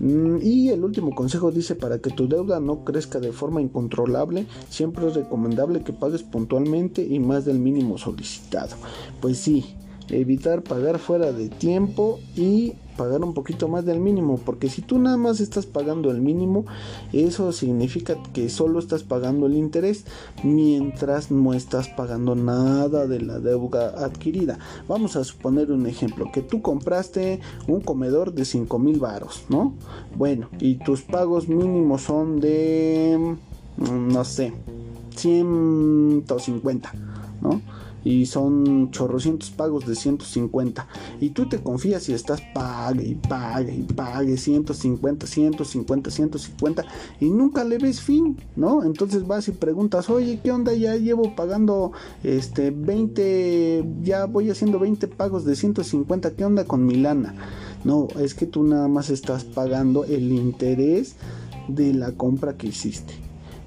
Mm, 0.00 0.38
y 0.42 0.68
el 0.70 0.84
último 0.84 1.14
consejo 1.14 1.50
dice, 1.50 1.74
para 1.74 1.98
que 1.98 2.10
tu 2.10 2.28
deuda 2.28 2.60
no 2.60 2.84
crezca 2.84 3.20
de 3.20 3.32
forma 3.32 3.60
incontrolable, 3.60 4.46
siempre 4.68 5.06
es 5.06 5.14
recomendable 5.14 5.82
que 5.82 5.92
pagues 5.92 6.22
puntualmente 6.22 7.02
y 7.02 7.18
más 7.20 7.44
del 7.44 7.58
mínimo 7.58 7.98
solicitado. 7.98 8.76
Pues 9.20 9.38
sí, 9.38 9.76
evitar 10.10 10.62
pagar 10.62 10.98
fuera 10.98 11.32
de 11.32 11.48
tiempo 11.48 12.20
y 12.36 12.74
pagar 12.96 13.22
un 13.22 13.34
poquito 13.34 13.68
más 13.68 13.84
del 13.84 14.00
mínimo 14.00 14.38
porque 14.38 14.68
si 14.68 14.82
tú 14.82 14.98
nada 14.98 15.16
más 15.16 15.40
estás 15.40 15.66
pagando 15.66 16.10
el 16.10 16.20
mínimo 16.20 16.64
eso 17.12 17.52
significa 17.52 18.16
que 18.32 18.48
solo 18.48 18.78
estás 18.78 19.02
pagando 19.02 19.46
el 19.46 19.56
interés 19.56 20.04
mientras 20.42 21.30
no 21.30 21.54
estás 21.54 21.88
pagando 21.88 22.34
nada 22.34 23.06
de 23.06 23.20
la 23.20 23.38
deuda 23.38 24.04
adquirida. 24.04 24.58
Vamos 24.88 25.16
a 25.16 25.24
suponer 25.24 25.72
un 25.72 25.86
ejemplo 25.86 26.30
que 26.32 26.42
tú 26.42 26.62
compraste 26.62 27.40
un 27.66 27.80
comedor 27.80 28.32
de 28.32 28.44
5 28.44 28.78
mil 28.78 28.98
varos 29.00 29.44
no 29.48 29.74
bueno 30.16 30.48
y 30.58 30.76
tus 30.76 31.02
pagos 31.02 31.48
mínimos 31.48 32.02
son 32.02 32.40
de 32.40 33.36
mm, 33.76 34.08
no 34.08 34.24
sé 34.24 34.52
150 35.16 36.92
no 37.42 37.60
y 38.04 38.26
son 38.26 38.90
chorrocientos 38.90 39.50
pagos 39.50 39.86
de 39.86 39.94
150 39.94 40.86
y 41.20 41.30
tú 41.30 41.48
te 41.48 41.58
confías 41.58 42.08
y 42.08 42.12
estás 42.12 42.42
pague 42.54 43.04
y 43.04 43.14
pague 43.14 43.74
y 43.74 43.82
pague 43.82 44.36
150, 44.36 45.26
150, 45.26 46.10
150 46.10 46.84
y 47.20 47.30
nunca 47.30 47.64
le 47.64 47.78
ves 47.78 48.00
fin, 48.00 48.36
¿no? 48.56 48.84
Entonces 48.84 49.26
vas 49.26 49.48
y 49.48 49.52
preguntas, 49.52 50.10
oye, 50.10 50.40
¿qué 50.42 50.52
onda? 50.52 50.74
Ya 50.74 50.96
llevo 50.96 51.34
pagando 51.34 51.92
este 52.22 52.70
20, 52.70 53.84
ya 54.02 54.26
voy 54.26 54.50
haciendo 54.50 54.78
20 54.78 55.08
pagos 55.08 55.44
de 55.44 55.56
150, 55.56 56.32
¿qué 56.32 56.44
onda 56.44 56.64
con 56.64 56.84
mi 56.86 56.96
lana? 56.96 57.34
No, 57.84 58.08
es 58.18 58.34
que 58.34 58.46
tú 58.46 58.64
nada 58.64 58.88
más 58.88 59.10
estás 59.10 59.44
pagando 59.44 60.04
el 60.04 60.32
interés 60.32 61.16
de 61.68 61.94
la 61.94 62.12
compra 62.12 62.56
que 62.56 62.68
hiciste. 62.68 63.23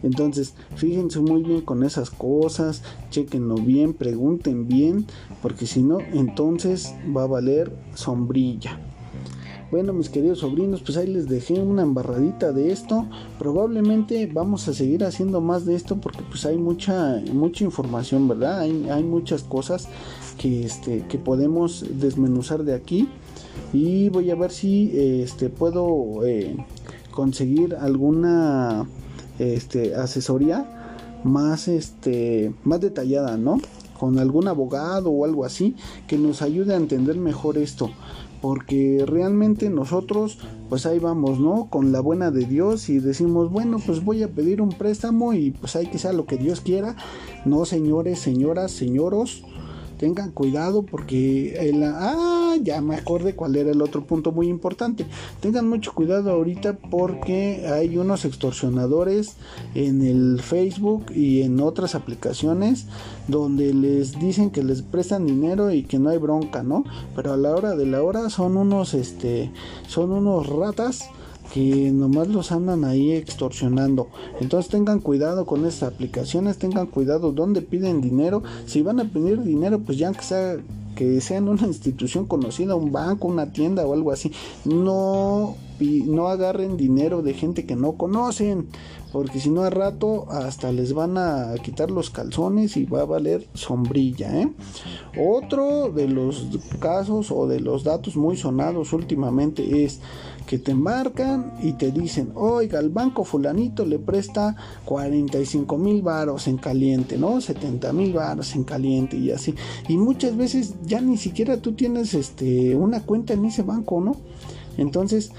Entonces, 0.08 0.54
fíjense 0.76 1.20
muy 1.20 1.43
bien 1.43 1.62
con 1.62 1.84
esas 1.84 2.10
cosas, 2.10 2.82
chequenlo 3.10 3.56
bien, 3.56 3.93
pregunten 3.93 4.65
bien, 4.65 5.06
porque 5.41 5.67
si 5.67 5.84
no, 5.84 6.00
entonces 6.00 6.96
va 7.15 7.24
a 7.24 7.28
valer 7.28 7.74
sombrilla. 7.93 8.80
Bueno, 9.70 9.91
mis 9.91 10.08
queridos 10.08 10.39
sobrinos, 10.39 10.82
pues 10.82 10.98
ahí 10.98 11.08
les 11.08 11.28
dejé 11.28 11.56
una 11.60 11.82
embarradita 11.84 12.54
de 12.54 12.72
esto. 12.72 13.06
Probablemente 13.38 14.26
vamos 14.34 14.65
a 14.70 14.74
seguir 14.74 15.04
haciendo 15.04 15.41
más 15.41 15.65
de 15.65 15.76
esto 15.76 15.98
porque 15.98 16.22
pues 16.30 16.46
hay 16.46 16.58
mucha 16.58 17.22
mucha 17.34 17.65
información, 17.65 18.30
¿verdad? 18.30 18.62
Hay, 18.62 19.04
muchas 19.04 19.43
cosas 19.43 19.89
que 20.38 20.63
este 20.63 21.06
que 21.10 21.17
podemos 21.17 21.86
desmenuzar 22.00 22.63
de 22.63 22.76
aquí 22.76 23.10
y 23.74 24.08
voy 24.08 24.32
a 24.32 24.36
ver 24.36 24.52
si 24.52 24.89
este 24.96 25.50
puedo 25.50 26.26
eh, 26.26 26.56
conseguir 27.12 27.76
alguna 27.76 28.88
este, 29.39 29.95
asesoría 29.95 30.65
más, 31.23 31.67
este, 31.67 32.54
más 32.63 32.82
detallada, 32.82 33.38
¿no? 33.38 33.60
Con 34.00 34.19
algún 34.19 34.47
abogado 34.47 35.10
o 35.10 35.26
algo 35.26 35.45
así 35.45 35.76
que 36.08 36.17
nos 36.17 36.41
ayude 36.41 36.73
a 36.73 36.78
entender 36.78 37.17
mejor 37.17 37.58
esto. 37.58 37.89
Porque 38.41 39.04
realmente 39.08 39.71
nosotros, 39.71 40.38
pues 40.69 40.86
ahí 40.86 41.00
vamos, 41.00 41.39
¿no? 41.39 41.69
Con 41.71 41.91
la 41.91 42.02
buena 42.02 42.30
de 42.30 42.45
Dios 42.45 42.88
y 42.88 43.00
decimos, 43.00 43.52
bueno, 43.52 43.80
pues 43.84 44.06
voy 44.06 44.21
a 44.21 44.28
pedir 44.28 44.62
un 44.62 44.69
préstamo 44.69 45.34
y 45.34 45.52
pues 45.52 45.76
hay 45.76 45.88
que 45.88 45.97
sea 45.97 46.13
lo 46.13 46.28
que 46.28 46.38
Dios 46.38 46.62
quiera. 46.62 46.95
No, 47.45 47.65
señores, 47.65 48.19
señoras, 48.19 48.71
señoros 48.71 49.43
tengan 49.98 50.32
cuidado 50.32 50.84
porque 50.84 51.70
el, 51.70 51.84
ah, 51.84 52.56
ya 52.62 52.82
me 52.82 52.96
acordé 52.96 53.36
cuál 53.36 53.56
era 53.56 53.72
el 53.72 53.82
otro 53.82 54.04
punto 54.06 54.32
muy 54.32 54.48
importante. 54.48 55.06
Tengan 55.40 55.68
mucho 55.68 55.94
cuidado 55.94 56.32
ahorita 56.32 56.74
porque 56.90 57.68
hay 57.68 57.98
unos 57.98 58.26
extorsionadores 58.26 59.36
en 59.76 60.02
el 60.02 60.40
Facebook 60.42 61.12
y 61.14 61.42
en 61.42 61.60
otras 61.60 61.96
aplicaciones 61.96 62.86
donde 63.28 63.74
les 63.74 64.20
dicen 64.20 64.52
que 64.52 64.64
les 64.64 64.82
prestan 64.82 65.26
dinero 65.26 65.72
y 65.72 65.84
que 65.84 66.00
no 66.00 66.10
hay 66.10 66.18
bronca, 66.18 66.64
¿no? 66.64 66.84
Pero 67.16 67.34
a 67.34 67.38
la 67.38 67.54
hora 67.54 67.76
de 67.76 67.86
la 67.86 68.02
hora 68.04 68.30
son 68.30 68.58
unos 68.58 68.94
este 68.94 69.52
son 69.88 70.12
unos 70.12 70.48
ratas 70.48 71.10
que 71.54 71.92
nomás 71.92 72.28
los 72.28 72.52
andan 72.52 72.84
ahí 72.84 73.12
extorsionando. 73.12 74.08
Entonces 74.40 74.70
tengan 74.70 75.00
cuidado 75.00 75.46
con 75.46 75.66
estas 75.66 75.94
aplicaciones, 75.94 76.58
tengan 76.58 76.88
cuidado 76.88 77.32
donde 77.32 77.62
piden 77.62 78.02
dinero. 78.02 78.44
Si 78.66 78.82
van 78.82 79.00
a 79.00 79.06
pedir 79.06 79.42
dinero, 79.44 79.80
pues 79.80 79.98
ya 79.98 80.12
que 80.12 80.24
sea 80.24 80.58
que 80.96 81.22
sean 81.22 81.48
una 81.48 81.68
institución 81.68 82.26
conocida, 82.26 82.76
un 82.76 82.92
banco, 82.92 83.28
una 83.28 83.54
tienda 83.54 83.86
o 83.86 83.94
algo 83.94 84.12
así. 84.12 84.32
No 84.66 85.56
no 85.80 86.28
agarren 86.28 86.78
dinero 86.78 87.22
de 87.22 87.34
gente 87.34 87.66
que 87.66 87.76
no 87.76 87.94
conocen, 87.94 88.68
porque 89.12 89.40
si 89.40 89.50
no 89.50 89.63
a 89.63 89.70
rato 89.70 90.30
hasta 90.30 90.72
les 90.72 90.94
van 90.94 91.18
a 91.18 91.54
quitar 91.63 91.92
los 91.92 92.10
calzones 92.10 92.78
y 92.78 92.86
va 92.86 93.02
a 93.02 93.06
valer 93.06 93.48
sombrilla. 93.54 94.42
¿eh? 94.42 94.52
Otro 95.20 95.92
de 95.92 96.08
los 96.08 96.48
casos 96.80 97.32
o 97.32 97.48
de 97.48 97.60
los 97.60 97.84
datos 97.84 98.16
muy 98.16 98.38
sonados 98.38 98.94
últimamente 98.94 99.84
es 99.84 100.00
que 100.48 100.58
te 100.58 100.74
marcan 100.74 101.54
y 101.62 101.74
te 101.74 101.92
dicen, 101.92 102.32
oiga, 102.34 102.80
el 102.80 102.90
banco 102.90 103.26
fulanito 103.26 103.86
le 103.86 104.00
presta 104.00 104.56
45 104.86 105.78
mil 105.78 106.02
varos 106.02 106.48
en 106.48 106.58
caliente, 106.58 107.18
¿no? 107.18 107.42
70 107.42 107.92
mil 107.94 108.13
varos 108.13 108.56
en 108.56 108.63
caliente 108.63 109.18
y 109.18 109.32
así. 109.32 109.54
Y 109.90 109.98
muchas 109.98 110.36
veces 110.38 110.76
ya 110.86 111.02
ni 111.02 111.18
siquiera 111.18 111.58
tú 111.58 111.74
tienes 111.74 112.13
este, 112.13 112.76
una 112.76 113.04
cuenta 113.04 113.34
en 113.34 113.46
ese 113.46 113.62
banco, 113.62 114.00
¿no? 114.00 114.16
Entonces, 114.78 115.32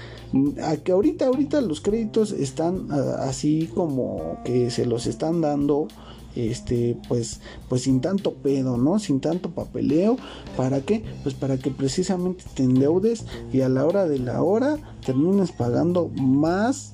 a 0.63 0.77
que 0.77 0.91
ahorita, 0.91 1.27
ahorita 1.27 1.61
los 1.61 1.81
créditos 1.81 2.31
están 2.31 2.87
ah, 2.91 3.23
así 3.27 3.69
como 3.73 4.37
que 4.43 4.69
se 4.69 4.85
los 4.85 5.07
están 5.07 5.41
dando 5.41 5.87
este 6.35 6.95
pues 7.07 7.41
pues 7.67 7.81
sin 7.83 8.01
tanto 8.01 8.35
pedo 8.35 8.77
no 8.77 8.99
sin 8.99 9.19
tanto 9.19 9.49
papeleo. 9.51 10.17
Para 10.55 10.81
qué 10.81 11.03
pues 11.23 11.35
para 11.35 11.57
que 11.57 11.71
precisamente 11.71 12.43
te 12.53 12.63
endeudes 12.63 13.25
y 13.51 13.61
a 13.61 13.69
la 13.69 13.85
hora 13.85 14.07
de 14.07 14.19
la 14.19 14.43
hora 14.43 14.77
termines 15.05 15.51
pagando 15.51 16.09
más 16.09 16.93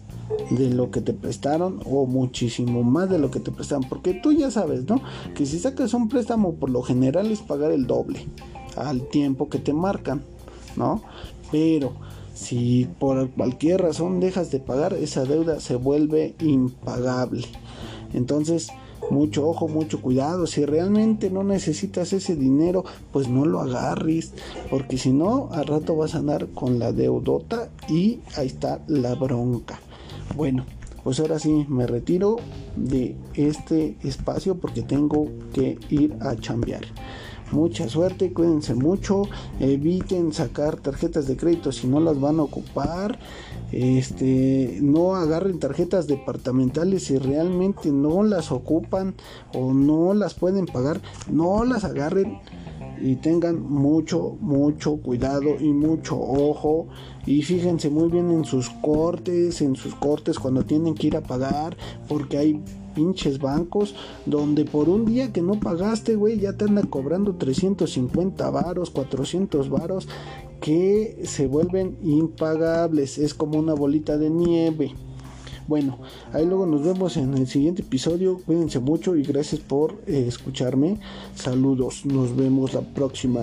de 0.49 0.71
lo 0.71 0.89
que 0.89 1.01
te 1.01 1.13
prestaron 1.13 1.81
o 1.85 2.07
muchísimo 2.07 2.81
más 2.81 3.09
de 3.09 3.19
lo 3.19 3.29
que 3.29 3.39
te 3.39 3.51
prestaron. 3.51 3.87
Porque 3.87 4.13
tú 4.13 4.31
ya 4.31 4.49
sabes 4.51 4.87
no 4.87 5.01
que 5.33 5.45
si 5.45 5.59
sacas 5.59 5.93
un 5.93 6.09
préstamo 6.09 6.53
por 6.55 6.69
lo 6.69 6.81
general 6.81 7.31
es 7.31 7.41
pagar 7.41 7.71
el 7.71 7.87
doble 7.87 8.25
al 8.75 9.07
tiempo 9.07 9.49
que 9.49 9.59
te 9.59 9.73
marcan 9.73 10.21
no 10.75 11.01
pero 11.51 11.93
si 12.35 12.87
por 12.99 13.29
cualquier 13.31 13.81
razón 13.81 14.19
dejas 14.19 14.51
de 14.51 14.59
pagar, 14.59 14.93
esa 14.93 15.23
deuda 15.23 15.59
se 15.61 15.75
vuelve 15.75 16.35
impagable. 16.39 17.45
Entonces, 18.13 18.69
mucho 19.09 19.47
ojo, 19.47 19.67
mucho 19.67 20.01
cuidado. 20.01 20.45
Si 20.45 20.65
realmente 20.65 21.29
no 21.29 21.43
necesitas 21.43 22.11
ese 22.13 22.35
dinero, 22.35 22.83
pues 23.11 23.29
no 23.29 23.45
lo 23.45 23.61
agarres. 23.61 24.33
Porque 24.69 24.97
si 24.97 25.11
no, 25.13 25.49
al 25.53 25.65
rato 25.65 25.95
vas 25.95 26.13
a 26.13 26.19
andar 26.19 26.47
con 26.47 26.77
la 26.77 26.91
deudota 26.91 27.69
y 27.87 28.19
ahí 28.35 28.47
está 28.47 28.81
la 28.87 29.15
bronca. 29.15 29.79
Bueno, 30.35 30.65
pues 31.03 31.19
ahora 31.21 31.39
sí 31.39 31.65
me 31.69 31.87
retiro 31.87 32.35
de 32.75 33.15
este 33.35 33.95
espacio 34.03 34.55
porque 34.55 34.81
tengo 34.81 35.29
que 35.53 35.77
ir 35.89 36.15
a 36.19 36.35
chambear 36.35 36.81
mucha 37.51 37.87
suerte, 37.89 38.33
cuídense 38.33 38.75
mucho, 38.75 39.23
eviten 39.59 40.33
sacar 40.33 40.77
tarjetas 40.77 41.27
de 41.27 41.37
crédito 41.37 41.71
si 41.71 41.87
no 41.87 41.99
las 41.99 42.19
van 42.19 42.39
a 42.39 42.43
ocupar, 42.43 43.19
este, 43.71 44.79
no 44.81 45.15
agarren 45.15 45.59
tarjetas 45.59 46.07
departamentales 46.07 47.05
si 47.05 47.17
realmente 47.17 47.91
no 47.91 48.23
las 48.23 48.51
ocupan 48.51 49.15
o 49.53 49.73
no 49.73 50.13
las 50.13 50.33
pueden 50.33 50.65
pagar, 50.65 51.01
no 51.29 51.65
las 51.65 51.83
agarren 51.83 52.39
y 53.01 53.15
tengan 53.17 53.61
mucho, 53.61 54.37
mucho 54.39 54.97
cuidado 54.97 55.59
y 55.59 55.73
mucho 55.73 56.19
ojo. 56.19 56.87
Y 57.25 57.41
fíjense 57.41 57.89
muy 57.89 58.09
bien 58.09 58.31
en 58.31 58.45
sus 58.45 58.69
cortes, 58.69 59.61
en 59.61 59.75
sus 59.75 59.95
cortes 59.95 60.39
cuando 60.39 60.63
tienen 60.63 60.95
que 60.95 61.07
ir 61.07 61.17
a 61.17 61.21
pagar, 61.21 61.75
porque 62.07 62.37
hay 62.37 62.63
pinches 62.95 63.37
bancos 63.39 63.93
donde 64.25 64.65
por 64.65 64.89
un 64.89 65.05
día 65.05 65.31
que 65.31 65.41
no 65.41 65.59
pagaste, 65.59 66.15
güey, 66.15 66.39
ya 66.39 66.53
te 66.53 66.65
anda 66.65 66.81
cobrando 66.83 67.35
350 67.35 68.49
varos, 68.49 68.89
400 68.89 69.69
varos 69.69 70.07
que 70.61 71.21
se 71.25 71.45
vuelven 71.45 71.97
impagables. 72.01 73.19
Es 73.19 73.33
como 73.33 73.59
una 73.59 73.75
bolita 73.75 74.17
de 74.17 74.29
nieve. 74.31 74.93
Bueno, 75.67 75.99
ahí 76.31 76.45
luego 76.45 76.65
nos 76.65 76.83
vemos 76.83 77.17
en 77.17 77.33
el 77.33 77.47
siguiente 77.47 77.81
episodio. 77.81 78.39
Cuídense 78.45 78.79
mucho 78.79 79.15
y 79.15 79.23
gracias 79.23 79.61
por 79.61 79.93
eh, 80.05 80.25
escucharme. 80.27 80.99
Saludos, 81.35 82.05
nos 82.05 82.35
vemos 82.35 82.73
la 82.73 82.81
próxima. 82.81 83.41